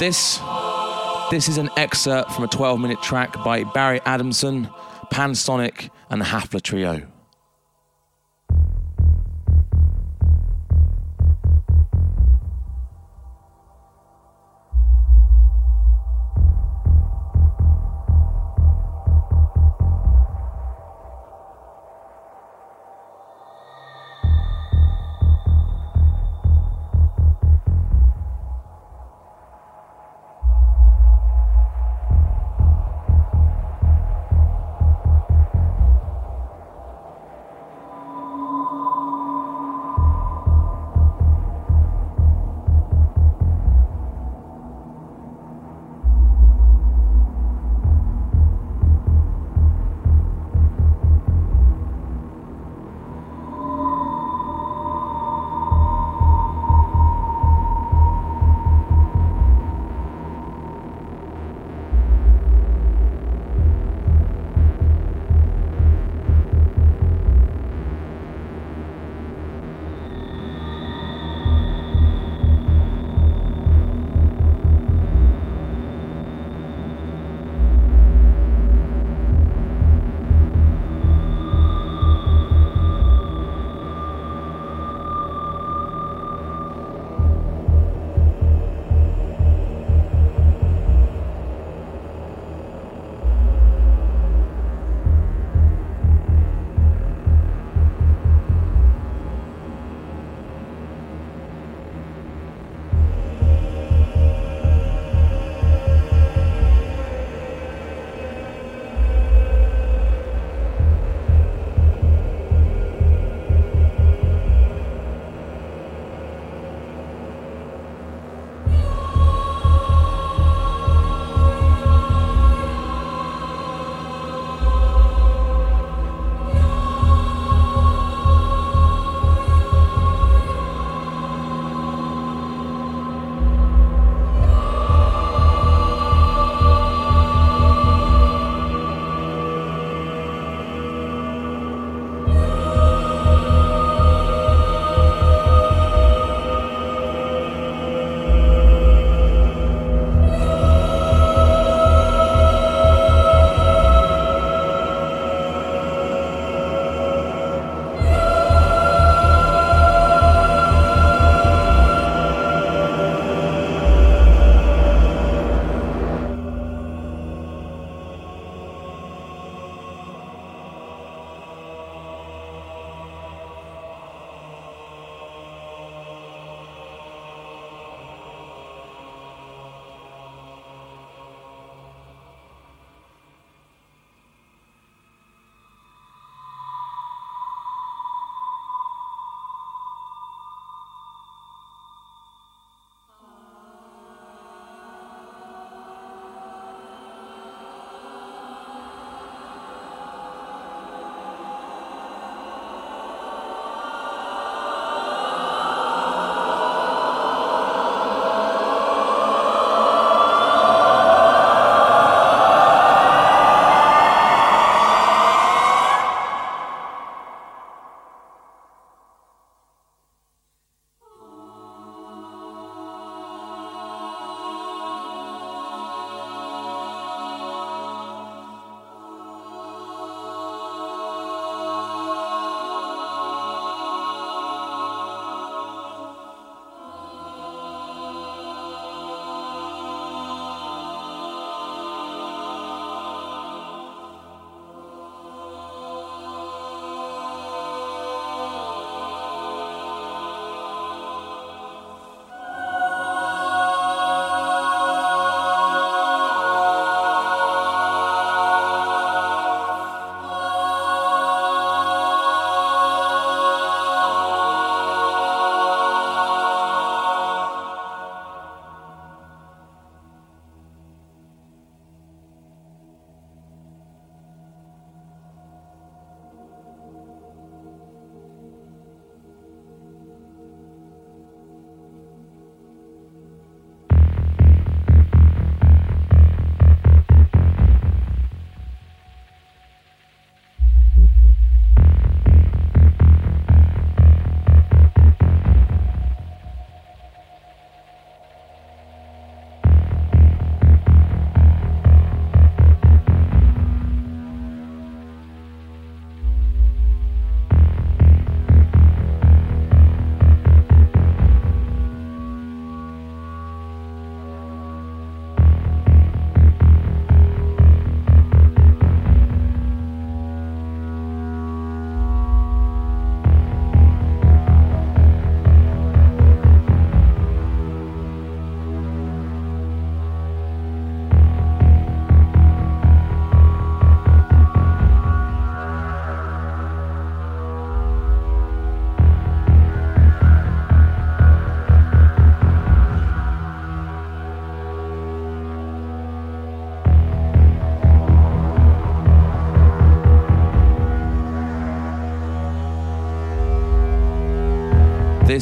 This 0.00 0.38
this 1.30 1.48
is 1.48 1.58
an 1.58 1.70
excerpt 1.76 2.32
from 2.32 2.44
a 2.44 2.48
12-minute 2.48 3.02
track 3.02 3.32
by 3.44 3.64
Barry 3.64 4.00
Adamson, 4.04 4.68
Pan 5.10 5.34
Sonic, 5.34 5.90
and 6.10 6.20
the 6.20 6.26
Hafler 6.26 6.62
Trio. 6.62 7.11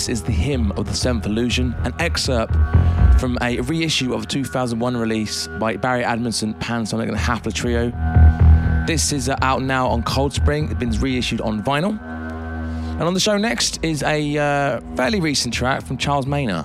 This 0.00 0.08
is 0.08 0.22
The 0.22 0.32
Hymn 0.32 0.72
of 0.78 0.86
the 0.86 0.94
Seventh 0.94 1.26
Illusion, 1.26 1.74
an 1.84 1.92
excerpt 1.98 2.54
from 3.20 3.36
a 3.42 3.60
reissue 3.60 4.14
of 4.14 4.22
a 4.22 4.26
2001 4.26 4.96
release 4.96 5.46
by 5.58 5.76
Barry 5.76 6.02
Adamson, 6.02 6.54
Pan 6.54 6.86
Sonic, 6.86 7.10
and 7.10 7.18
Hafler 7.18 7.52
Trio. 7.52 7.90
This 8.86 9.12
is 9.12 9.28
uh, 9.28 9.36
out 9.42 9.60
now 9.60 9.88
on 9.88 10.02
Cold 10.02 10.32
Spring. 10.32 10.70
It's 10.70 10.80
been 10.80 10.92
reissued 10.92 11.42
on 11.42 11.62
vinyl. 11.62 12.00
And 12.00 13.02
on 13.02 13.12
the 13.12 13.20
show 13.20 13.36
next 13.36 13.84
is 13.84 14.02
a 14.02 14.38
uh, 14.38 14.80
fairly 14.96 15.20
recent 15.20 15.52
track 15.52 15.82
from 15.82 15.98
Charles 15.98 16.24
Maynor. 16.24 16.64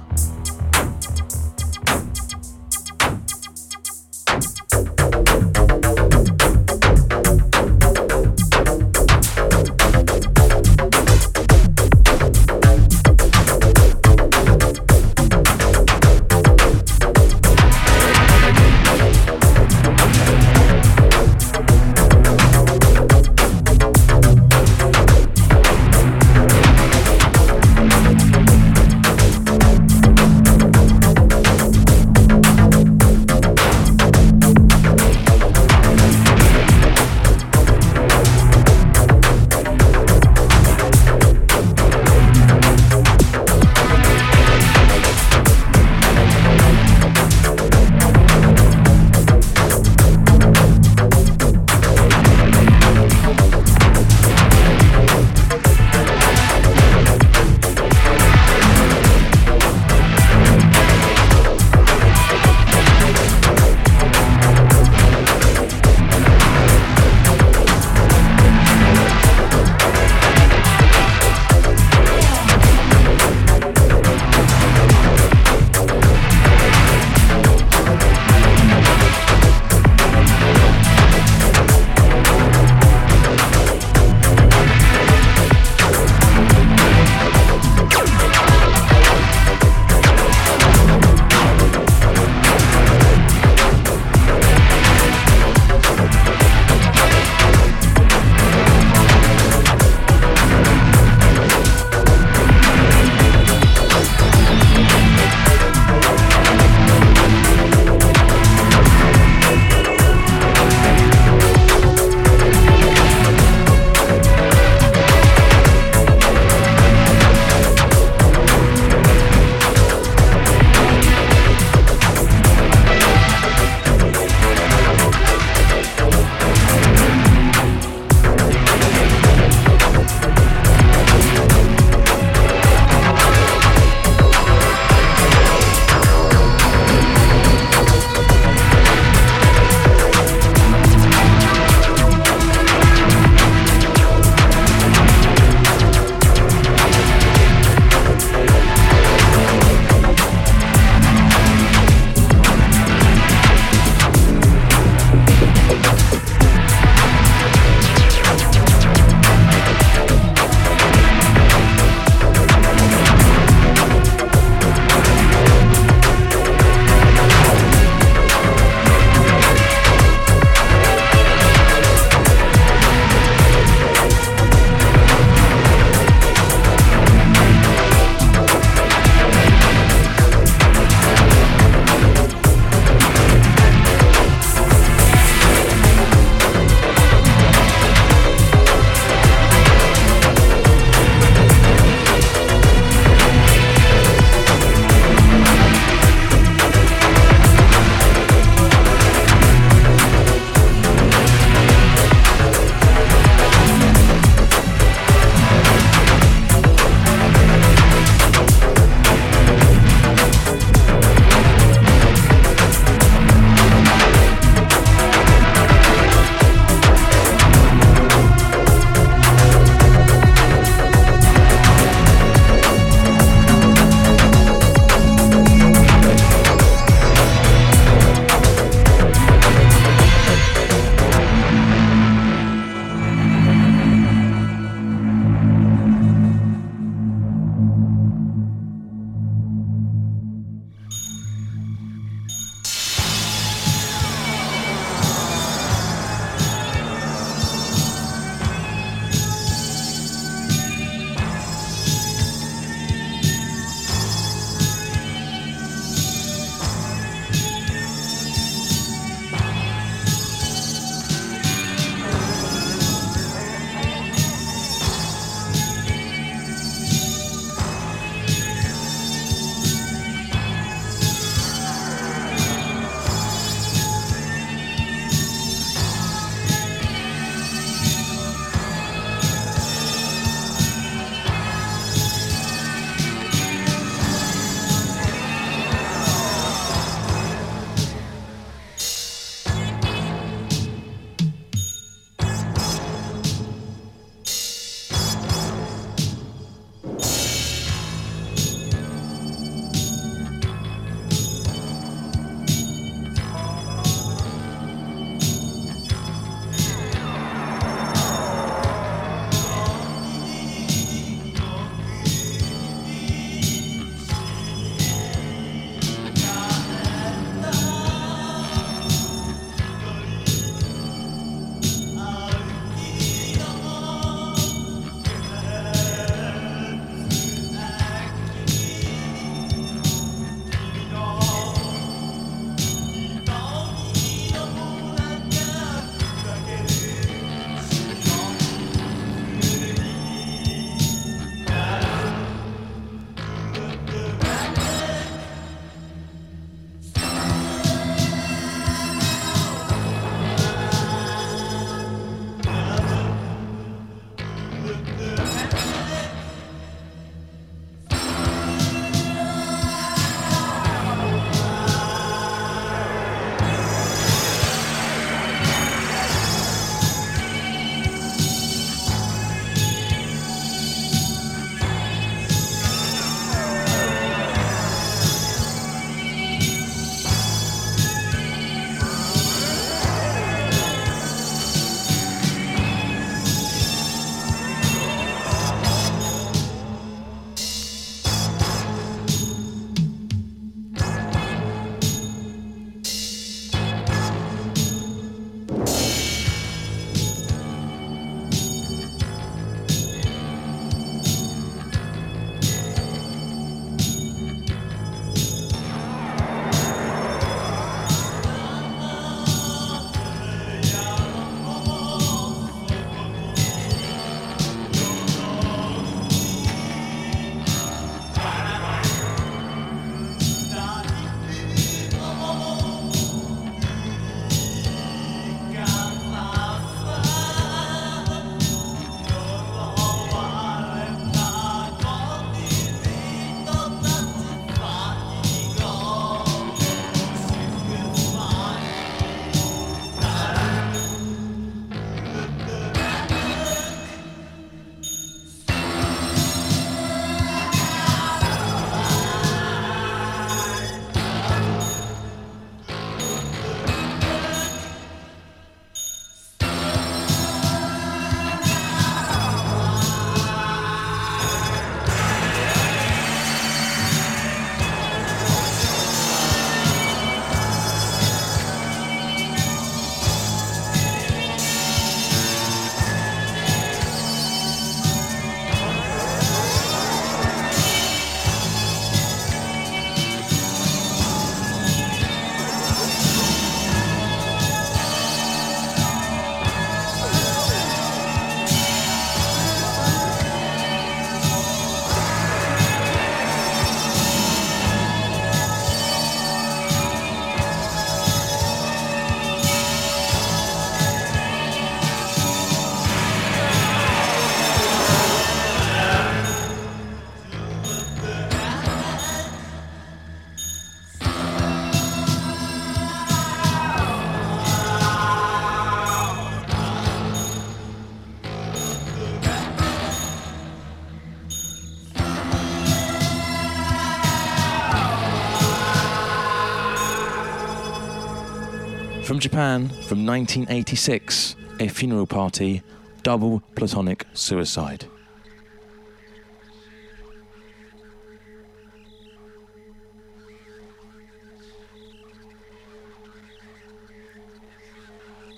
Japan, 529.25 529.69
from 529.69 530.05
1986, 530.05 531.35
a 531.59 531.67
funeral 531.67 532.05
party, 532.05 532.61
double 533.01 533.41
platonic 533.55 534.05
suicide. 534.13 534.85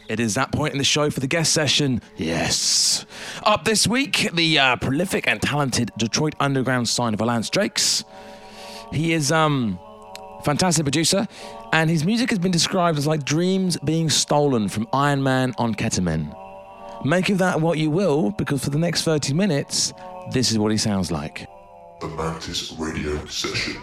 It 0.09 0.19
is 0.19 0.33
that 0.33 0.51
point 0.51 0.73
in 0.73 0.79
the 0.79 0.83
show 0.83 1.09
for 1.09 1.21
the 1.21 1.27
guest 1.27 1.53
session. 1.53 2.01
Yes. 2.17 3.05
Up 3.43 3.63
this 3.63 3.87
week, 3.87 4.29
the 4.33 4.59
uh, 4.59 4.75
prolific 4.75 5.29
and 5.29 5.41
talented 5.41 5.91
Detroit 5.97 6.35
Underground 6.41 6.89
sign 6.89 7.13
of 7.13 7.21
Lance 7.21 7.49
Drakes. 7.49 8.03
He 8.91 9.13
is 9.13 9.31
um 9.31 9.79
fantastic 10.43 10.83
producer, 10.85 11.27
and 11.77 11.91
his 11.91 12.03
music 12.03 12.31
has 12.31 12.39
been 12.39 12.51
described 12.51 12.97
as 12.97 13.05
like 13.05 13.23
dreams 13.23 13.77
being 13.83 14.09
stolen 14.09 14.67
from 14.67 14.87
Iron 14.93 15.21
Man 15.21 15.53
on 15.59 15.75
ketamine. 15.75 16.35
Make 17.05 17.29
of 17.29 17.37
that 17.37 17.61
what 17.61 17.77
you 17.77 17.91
will, 17.91 18.31
because 18.31 18.63
for 18.63 18.71
the 18.71 18.79
next 18.79 19.03
30 19.03 19.35
minutes, 19.35 19.93
this 20.31 20.49
is 20.49 20.57
what 20.57 20.71
he 20.71 20.77
sounds 20.79 21.11
like. 21.11 21.47
The 22.01 22.07
Mantis 22.07 22.73
Radio 22.79 23.23
Session. 23.27 23.79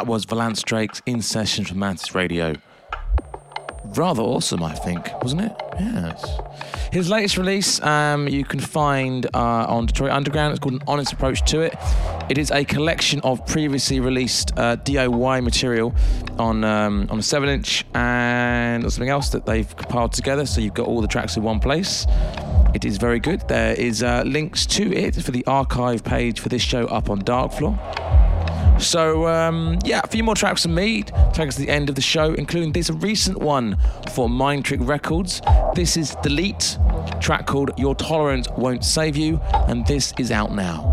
That 0.00 0.06
was 0.06 0.24
Valance 0.24 0.62
Drake's 0.62 1.02
In 1.04 1.20
Session 1.20 1.66
from 1.66 1.78
Mantis 1.78 2.14
Radio. 2.14 2.54
Rather 3.84 4.22
awesome, 4.22 4.62
I 4.62 4.72
think, 4.72 5.06
wasn't 5.22 5.42
it? 5.42 5.52
Yes. 5.78 6.38
His 6.90 7.10
latest 7.10 7.36
release 7.36 7.82
um, 7.82 8.26
you 8.26 8.42
can 8.42 8.60
find 8.60 9.26
uh, 9.34 9.66
on 9.68 9.84
Detroit 9.84 10.12
Underground. 10.12 10.52
It's 10.52 10.58
called 10.58 10.76
An 10.76 10.82
Honest 10.88 11.12
Approach 11.12 11.44
to 11.50 11.60
It. 11.60 11.74
It 12.30 12.38
is 12.38 12.50
a 12.50 12.64
collection 12.64 13.20
of 13.24 13.44
previously 13.46 14.00
released 14.00 14.54
uh, 14.56 14.76
DIY 14.76 15.44
material 15.44 15.94
on 16.38 16.64
um, 16.64 17.06
on 17.10 17.18
a 17.18 17.22
7 17.22 17.46
inch 17.50 17.84
and 17.92 18.90
something 18.90 19.10
else 19.10 19.28
that 19.28 19.44
they've 19.44 19.76
compiled 19.76 20.14
together. 20.14 20.46
So 20.46 20.62
you've 20.62 20.72
got 20.72 20.86
all 20.86 21.02
the 21.02 21.08
tracks 21.08 21.36
in 21.36 21.42
one 21.42 21.60
place. 21.60 22.06
It 22.74 22.86
is 22.86 22.96
very 22.96 23.20
good. 23.20 23.46
There 23.48 23.74
is 23.74 24.02
uh, 24.02 24.22
links 24.24 24.64
to 24.64 24.96
it 24.96 25.16
for 25.16 25.30
the 25.30 25.44
archive 25.44 26.02
page 26.02 26.40
for 26.40 26.48
this 26.48 26.62
show 26.62 26.86
up 26.86 27.10
on 27.10 27.20
Darkfloor. 27.20 27.99
So, 28.80 29.26
um, 29.28 29.78
yeah, 29.84 30.00
a 30.02 30.06
few 30.06 30.24
more 30.24 30.34
tracks 30.34 30.62
from 30.62 30.74
me. 30.74 31.02
Take 31.32 31.48
us 31.48 31.56
to 31.56 31.60
the 31.60 31.68
end 31.68 31.88
of 31.88 31.94
the 31.94 32.00
show, 32.00 32.32
including 32.32 32.72
this 32.72 32.90
recent 32.90 33.38
one 33.38 33.76
for 34.12 34.28
Mind 34.28 34.64
Trick 34.64 34.80
Records. 34.82 35.42
This 35.74 35.96
is 35.96 36.16
Delete, 36.22 36.78
track 37.20 37.46
called 37.46 37.72
Your 37.78 37.94
Tolerance 37.94 38.48
Won't 38.56 38.84
Save 38.84 39.16
You, 39.16 39.38
and 39.68 39.86
this 39.86 40.14
is 40.18 40.30
out 40.32 40.52
now. 40.52 40.89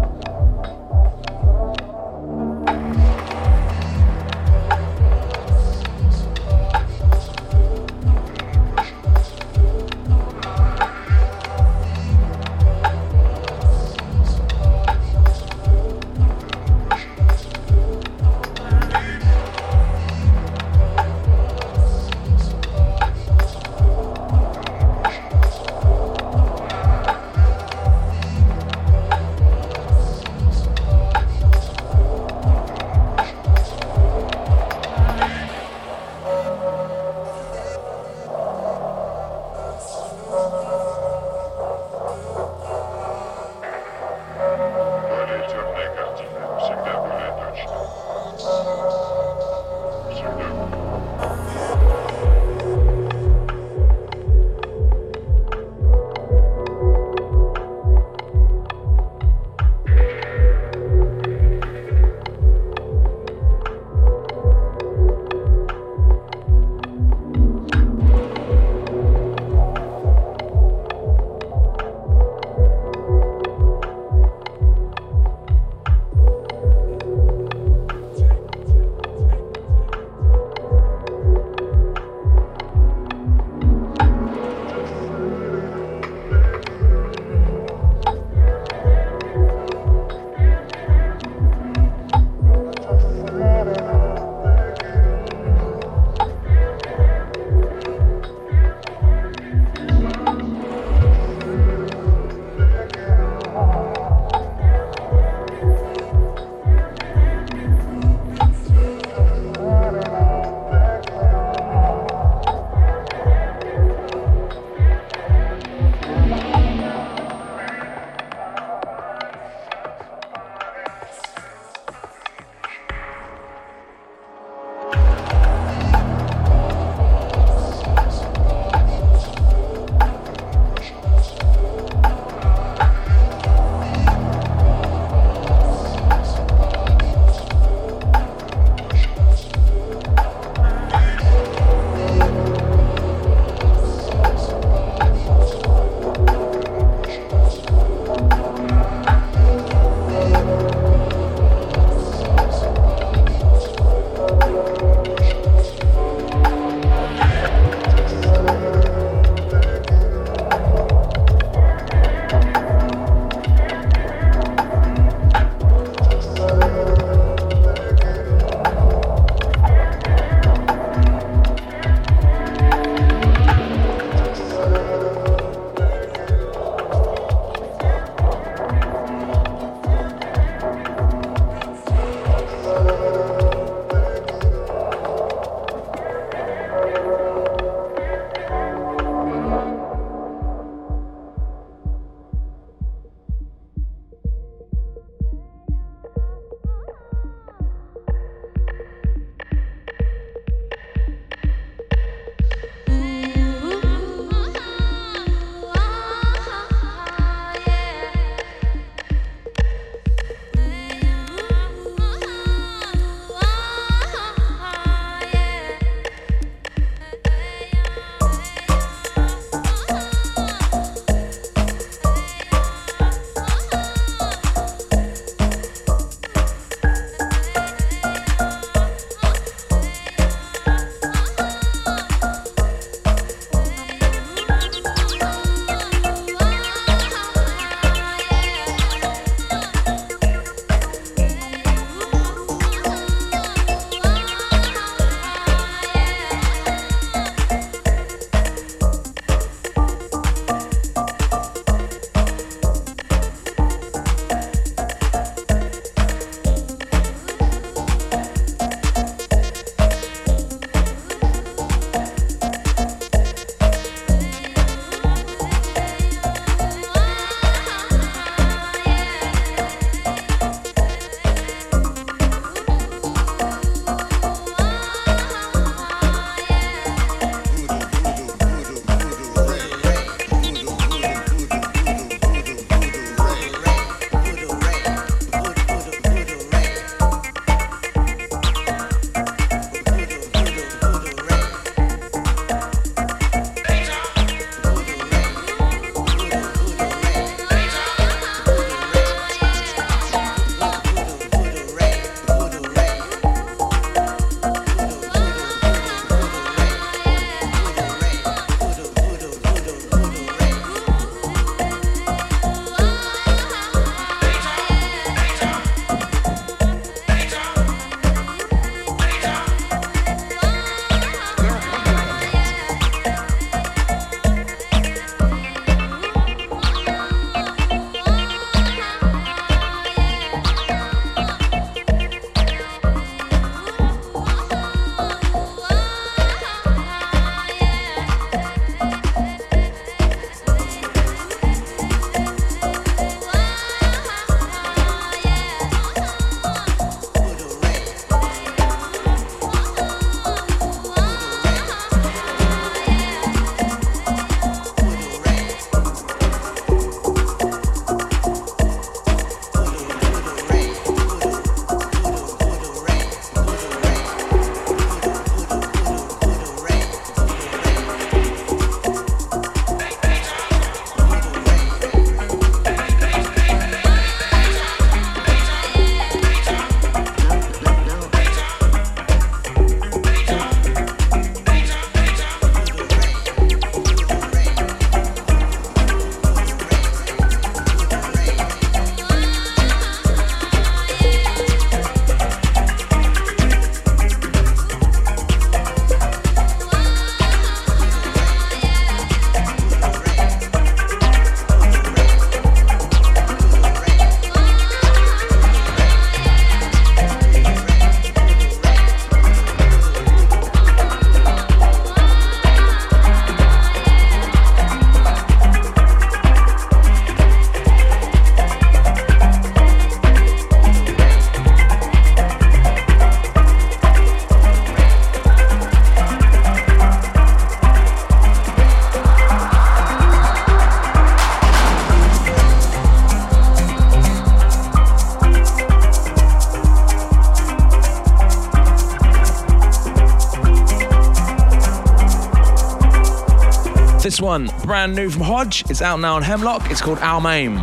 One, 444.27 444.49
brand 444.65 444.93
new 444.93 445.09
from 445.09 445.21
Hodge. 445.21 445.63
It's 445.69 445.81
out 445.81 446.01
now 446.01 446.15
on 446.15 446.21
Hemlock. 446.21 446.69
It's 446.69 446.81
called 446.81 446.99
Our 446.99 447.21
Almaim. 447.21 447.57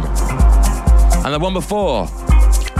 And 1.22 1.34
the 1.34 1.38
one 1.38 1.52
before, 1.52 2.08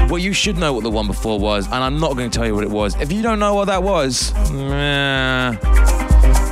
well, 0.09 0.17
you 0.17 0.33
should 0.33 0.57
know 0.57 0.73
what 0.73 0.85
the 0.85 0.91
one 0.91 1.07
before 1.07 1.39
was, 1.39 1.67
and 1.67 1.75
I'm 1.75 2.01
not 2.01 2.17
going 2.17 2.31
to 2.31 2.35
tell 2.35 2.47
you 2.47 2.55
what 2.55 2.65
it 2.65 2.71
was. 2.71 2.99
If 2.99 3.13
you 3.13 3.21
don't 3.21 3.39
know 3.39 3.53
what 3.53 3.67
that 3.67 3.83
was, 3.83 4.33
nah, 4.53 5.51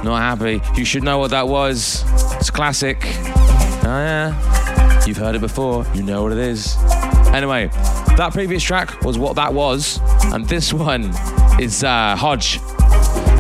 not 0.02 0.18
happy. 0.18 0.60
You 0.76 0.84
should 0.84 1.04
know 1.04 1.16
what 1.16 1.30
that 1.30 1.48
was. 1.48 2.04
It's 2.36 2.50
classic. 2.50 2.98
Oh, 3.02 3.82
yeah. 3.86 5.04
You've 5.06 5.16
heard 5.16 5.34
it 5.34 5.40
before. 5.40 5.86
You 5.94 6.02
know 6.02 6.22
what 6.24 6.32
it 6.32 6.38
is. 6.38 6.76
Anyway, 7.32 7.68
that 8.18 8.32
previous 8.34 8.62
track 8.62 9.00
was 9.04 9.16
what 9.16 9.36
that 9.36 9.54
was, 9.54 10.00
and 10.34 10.46
this 10.46 10.70
one 10.74 11.14
is 11.58 11.82
uh, 11.82 12.14
Hodge. 12.14 12.60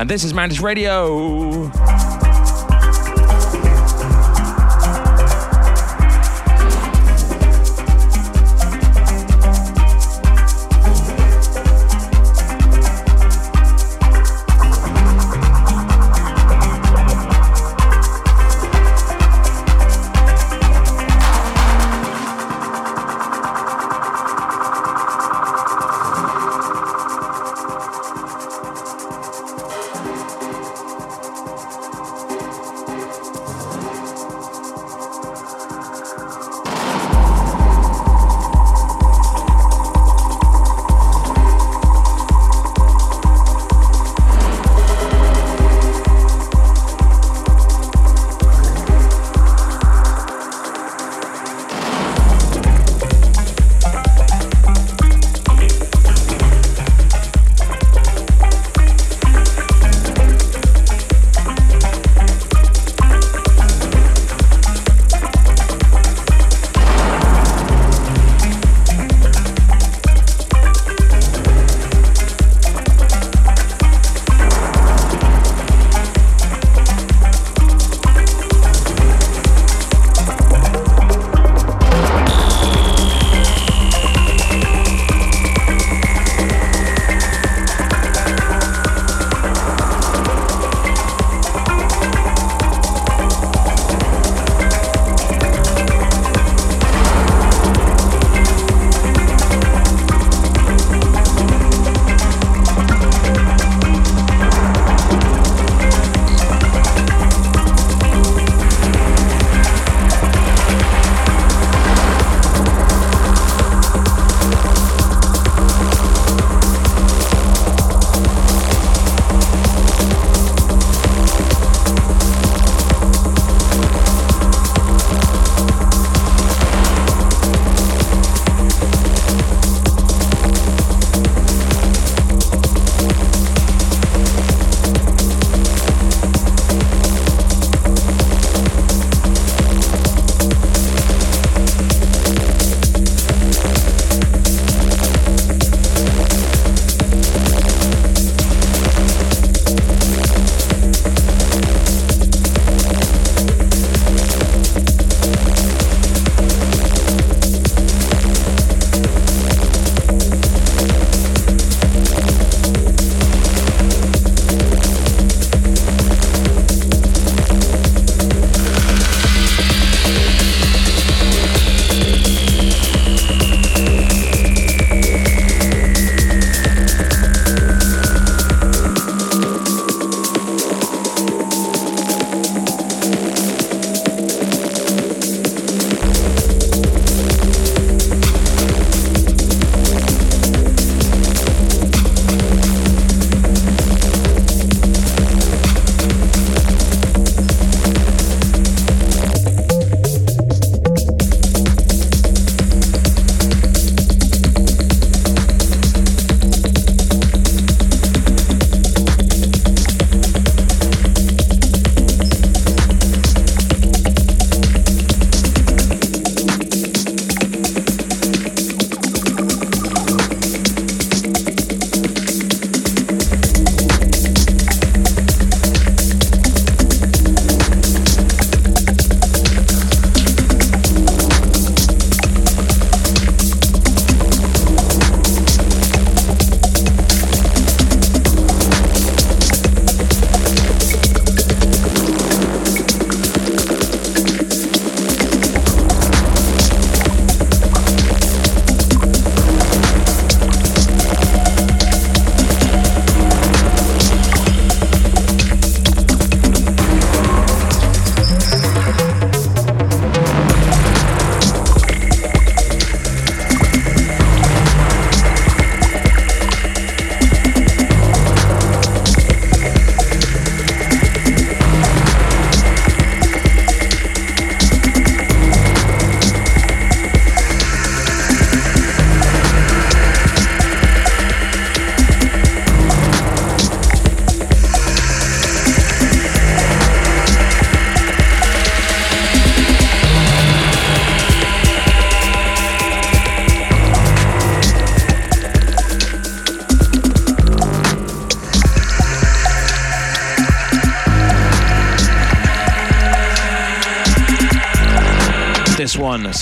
And 0.00 0.08
this 0.08 0.24
is 0.24 0.32
Mantis 0.32 0.60
Radio. 0.60 1.70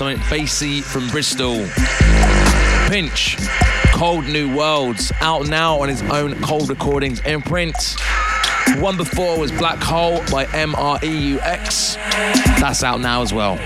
Bassy 0.01 0.81
from 0.81 1.09
Bristol. 1.09 1.67
Pinch, 2.89 3.37
Cold 3.93 4.25
New 4.27 4.57
Worlds, 4.57 5.13
out 5.21 5.47
now 5.49 5.79
on 5.79 5.91
his 5.91 6.01
own 6.05 6.41
Cold 6.41 6.71
Recordings 6.71 7.21
imprint. 7.21 7.77
One 8.79 8.97
before 8.97 9.39
was 9.39 9.53
Black 9.53 9.79
Hole 9.79 10.21
by 10.31 10.47
MREUX. 10.47 11.97
That's 12.61 12.83
out 12.83 13.01
now 13.01 13.21
as 13.21 13.35
well. 13.35 13.59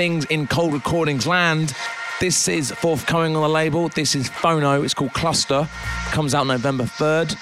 Things 0.00 0.24
in 0.30 0.46
cold 0.46 0.72
recordings 0.72 1.26
land. 1.26 1.74
This 2.20 2.48
is 2.48 2.72
forthcoming 2.72 3.36
on 3.36 3.42
the 3.42 3.50
label. 3.50 3.90
This 3.90 4.14
is 4.14 4.30
Phono. 4.30 4.82
It's 4.82 4.94
called 4.94 5.12
Cluster. 5.12 5.68
Comes 6.06 6.34
out 6.34 6.46
November 6.46 6.84
3rd. 6.84 7.36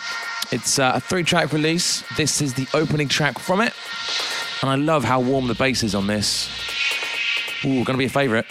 It's 0.53 0.81
uh, 0.81 0.91
a 0.97 1.01
three 1.01 1.23
track 1.23 1.53
release. 1.53 2.03
This 2.17 2.43
is 2.43 2.55
the 2.55 2.67
opening 2.75 3.07
track 3.07 3.39
from 3.39 3.61
it. 3.61 3.75
And 4.61 4.69
I 4.69 4.75
love 4.75 5.05
how 5.05 5.21
warm 5.21 5.47
the 5.47 5.55
bass 5.55 5.85
is 5.85 5.95
on 5.95 6.09
this. 6.09 6.51
Ooh, 7.65 7.85
gonna 7.85 7.97
be 7.97 8.07
a 8.07 8.09
favorite. 8.09 8.47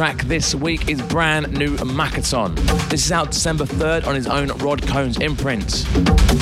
Track 0.00 0.22
this 0.22 0.54
week 0.54 0.88
is 0.88 1.02
brand 1.02 1.52
new 1.52 1.76
Makaton. 1.76 2.56
This 2.88 3.04
is 3.04 3.12
out 3.12 3.32
December 3.32 3.66
3rd 3.66 4.06
on 4.06 4.14
his 4.14 4.26
own 4.26 4.48
Rod 4.56 4.80
Cones 4.86 5.20
imprint. 5.20 5.84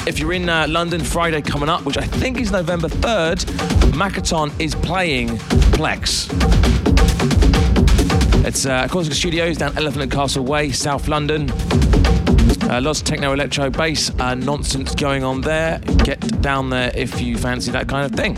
If 0.07 0.21
you're 0.21 0.33
in 0.33 0.49
uh, 0.49 0.69
London 0.69 1.01
Friday 1.01 1.43
coming 1.43 1.69
up, 1.69 1.85
which 1.85 1.99
I 1.99 2.05
think 2.05 2.39
is 2.39 2.53
November 2.53 2.87
3rd, 2.87 3.47
Makaton 3.95 4.53
is 4.61 4.77
playing 4.77 5.31
Plex. 5.75 6.29
It's 8.47 8.65
uh, 8.65 8.87
Corsica 8.87 9.17
Studios 9.17 9.57
down 9.57 9.77
Elephant 9.77 10.05
and 10.05 10.13
Castle 10.13 10.45
Way, 10.45 10.71
South 10.71 11.09
London. 11.09 11.51
Uh, 12.71 12.81
lots 12.81 13.01
of 13.01 13.07
techno 13.07 13.33
electro 13.33 13.71
bass 13.71 14.13
uh, 14.21 14.37
nonsense 14.37 14.95
going 14.95 15.25
on 15.25 15.41
there. 15.41 15.81
Get 16.05 16.21
down 16.43 16.71
there 16.71 16.93
if 16.95 17.21
you 17.21 17.37
fancy 17.37 17.73
that 17.73 17.89
kind 17.89 18.07
of 18.07 18.17
thing. 18.17 18.37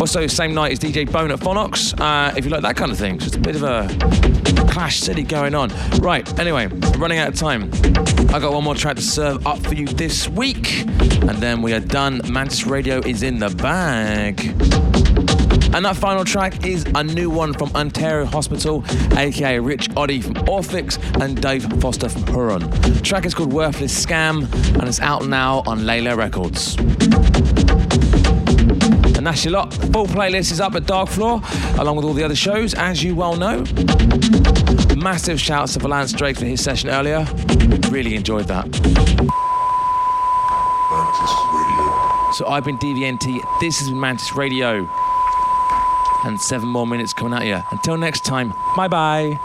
Also, 0.00 0.26
same 0.26 0.54
night 0.54 0.72
is 0.72 0.78
DJ 0.78 1.10
Bone 1.12 1.30
at 1.30 1.40
Phonox. 1.40 1.92
Uh, 2.00 2.32
if 2.34 2.46
you 2.46 2.50
like 2.50 2.62
that 2.62 2.74
kind 2.74 2.90
of 2.90 2.96
thing, 2.96 3.20
bit 3.40 3.56
of 3.56 3.62
a 3.62 3.88
clash 4.70 5.00
city 5.00 5.22
going 5.22 5.54
on. 5.54 5.70
Right, 5.98 6.38
anyway, 6.38 6.66
running 6.98 7.18
out 7.18 7.28
of 7.28 7.34
time. 7.34 7.70
I 8.32 8.38
got 8.38 8.52
one 8.52 8.64
more 8.64 8.74
track 8.74 8.96
to 8.96 9.02
serve 9.02 9.46
up 9.46 9.58
for 9.58 9.74
you 9.74 9.86
this 9.86 10.28
week, 10.28 10.82
and 10.82 11.38
then 11.38 11.62
we 11.62 11.72
are 11.72 11.80
done. 11.80 12.20
Mantis 12.28 12.66
Radio 12.66 12.98
is 12.98 13.22
in 13.22 13.38
the 13.38 13.50
bag. 13.50 14.54
And 15.72 15.84
that 15.84 15.96
final 15.96 16.24
track 16.24 16.66
is 16.66 16.84
a 16.96 17.04
new 17.04 17.30
one 17.30 17.52
from 17.52 17.70
Ontario 17.76 18.26
Hospital, 18.26 18.84
aka 19.16 19.60
Rich 19.60 19.88
Oddie 19.90 20.22
from 20.22 20.34
Orphx 20.46 20.98
and 21.22 21.40
Dave 21.40 21.64
Foster 21.80 22.08
from 22.08 22.26
Huron. 22.26 22.68
The 22.70 23.00
track 23.02 23.24
is 23.24 23.34
called 23.34 23.52
Worthless 23.52 24.04
Scam 24.04 24.52
and 24.74 24.88
it's 24.88 25.00
out 25.00 25.26
now 25.26 25.62
on 25.66 25.80
Layla 25.80 26.16
Records. 26.16 26.76
And 29.20 29.26
that's 29.26 29.44
your 29.44 29.52
lot. 29.52 29.74
Full 29.74 30.06
playlist 30.06 30.50
is 30.50 30.62
up 30.62 30.74
at 30.76 30.86
Dark 30.86 31.10
Floor, 31.10 31.42
along 31.78 31.96
with 31.96 32.06
all 32.06 32.14
the 32.14 32.24
other 32.24 32.34
shows, 32.34 32.72
as 32.72 33.04
you 33.04 33.14
well 33.14 33.36
know. 33.36 33.62
Massive 34.96 35.38
shouts 35.38 35.74
to 35.74 35.78
Valance 35.78 36.14
Drake 36.14 36.38
for 36.38 36.46
his 36.46 36.64
session 36.64 36.88
earlier. 36.88 37.26
Really 37.90 38.14
enjoyed 38.14 38.46
that. 38.46 38.64
Mantis 40.90 41.34
Radio. 41.52 42.32
So 42.32 42.46
I've 42.48 42.64
been 42.64 42.78
DVNT. 42.78 43.60
This 43.60 43.78
has 43.80 43.90
been 43.90 44.00
Mantis 44.00 44.34
Radio. 44.34 44.88
And 46.24 46.40
seven 46.40 46.70
more 46.70 46.86
minutes 46.86 47.12
coming 47.12 47.34
at 47.34 47.44
you. 47.44 47.62
Until 47.72 47.98
next 47.98 48.24
time, 48.24 48.54
bye 48.74 48.88
bye. 48.88 49.38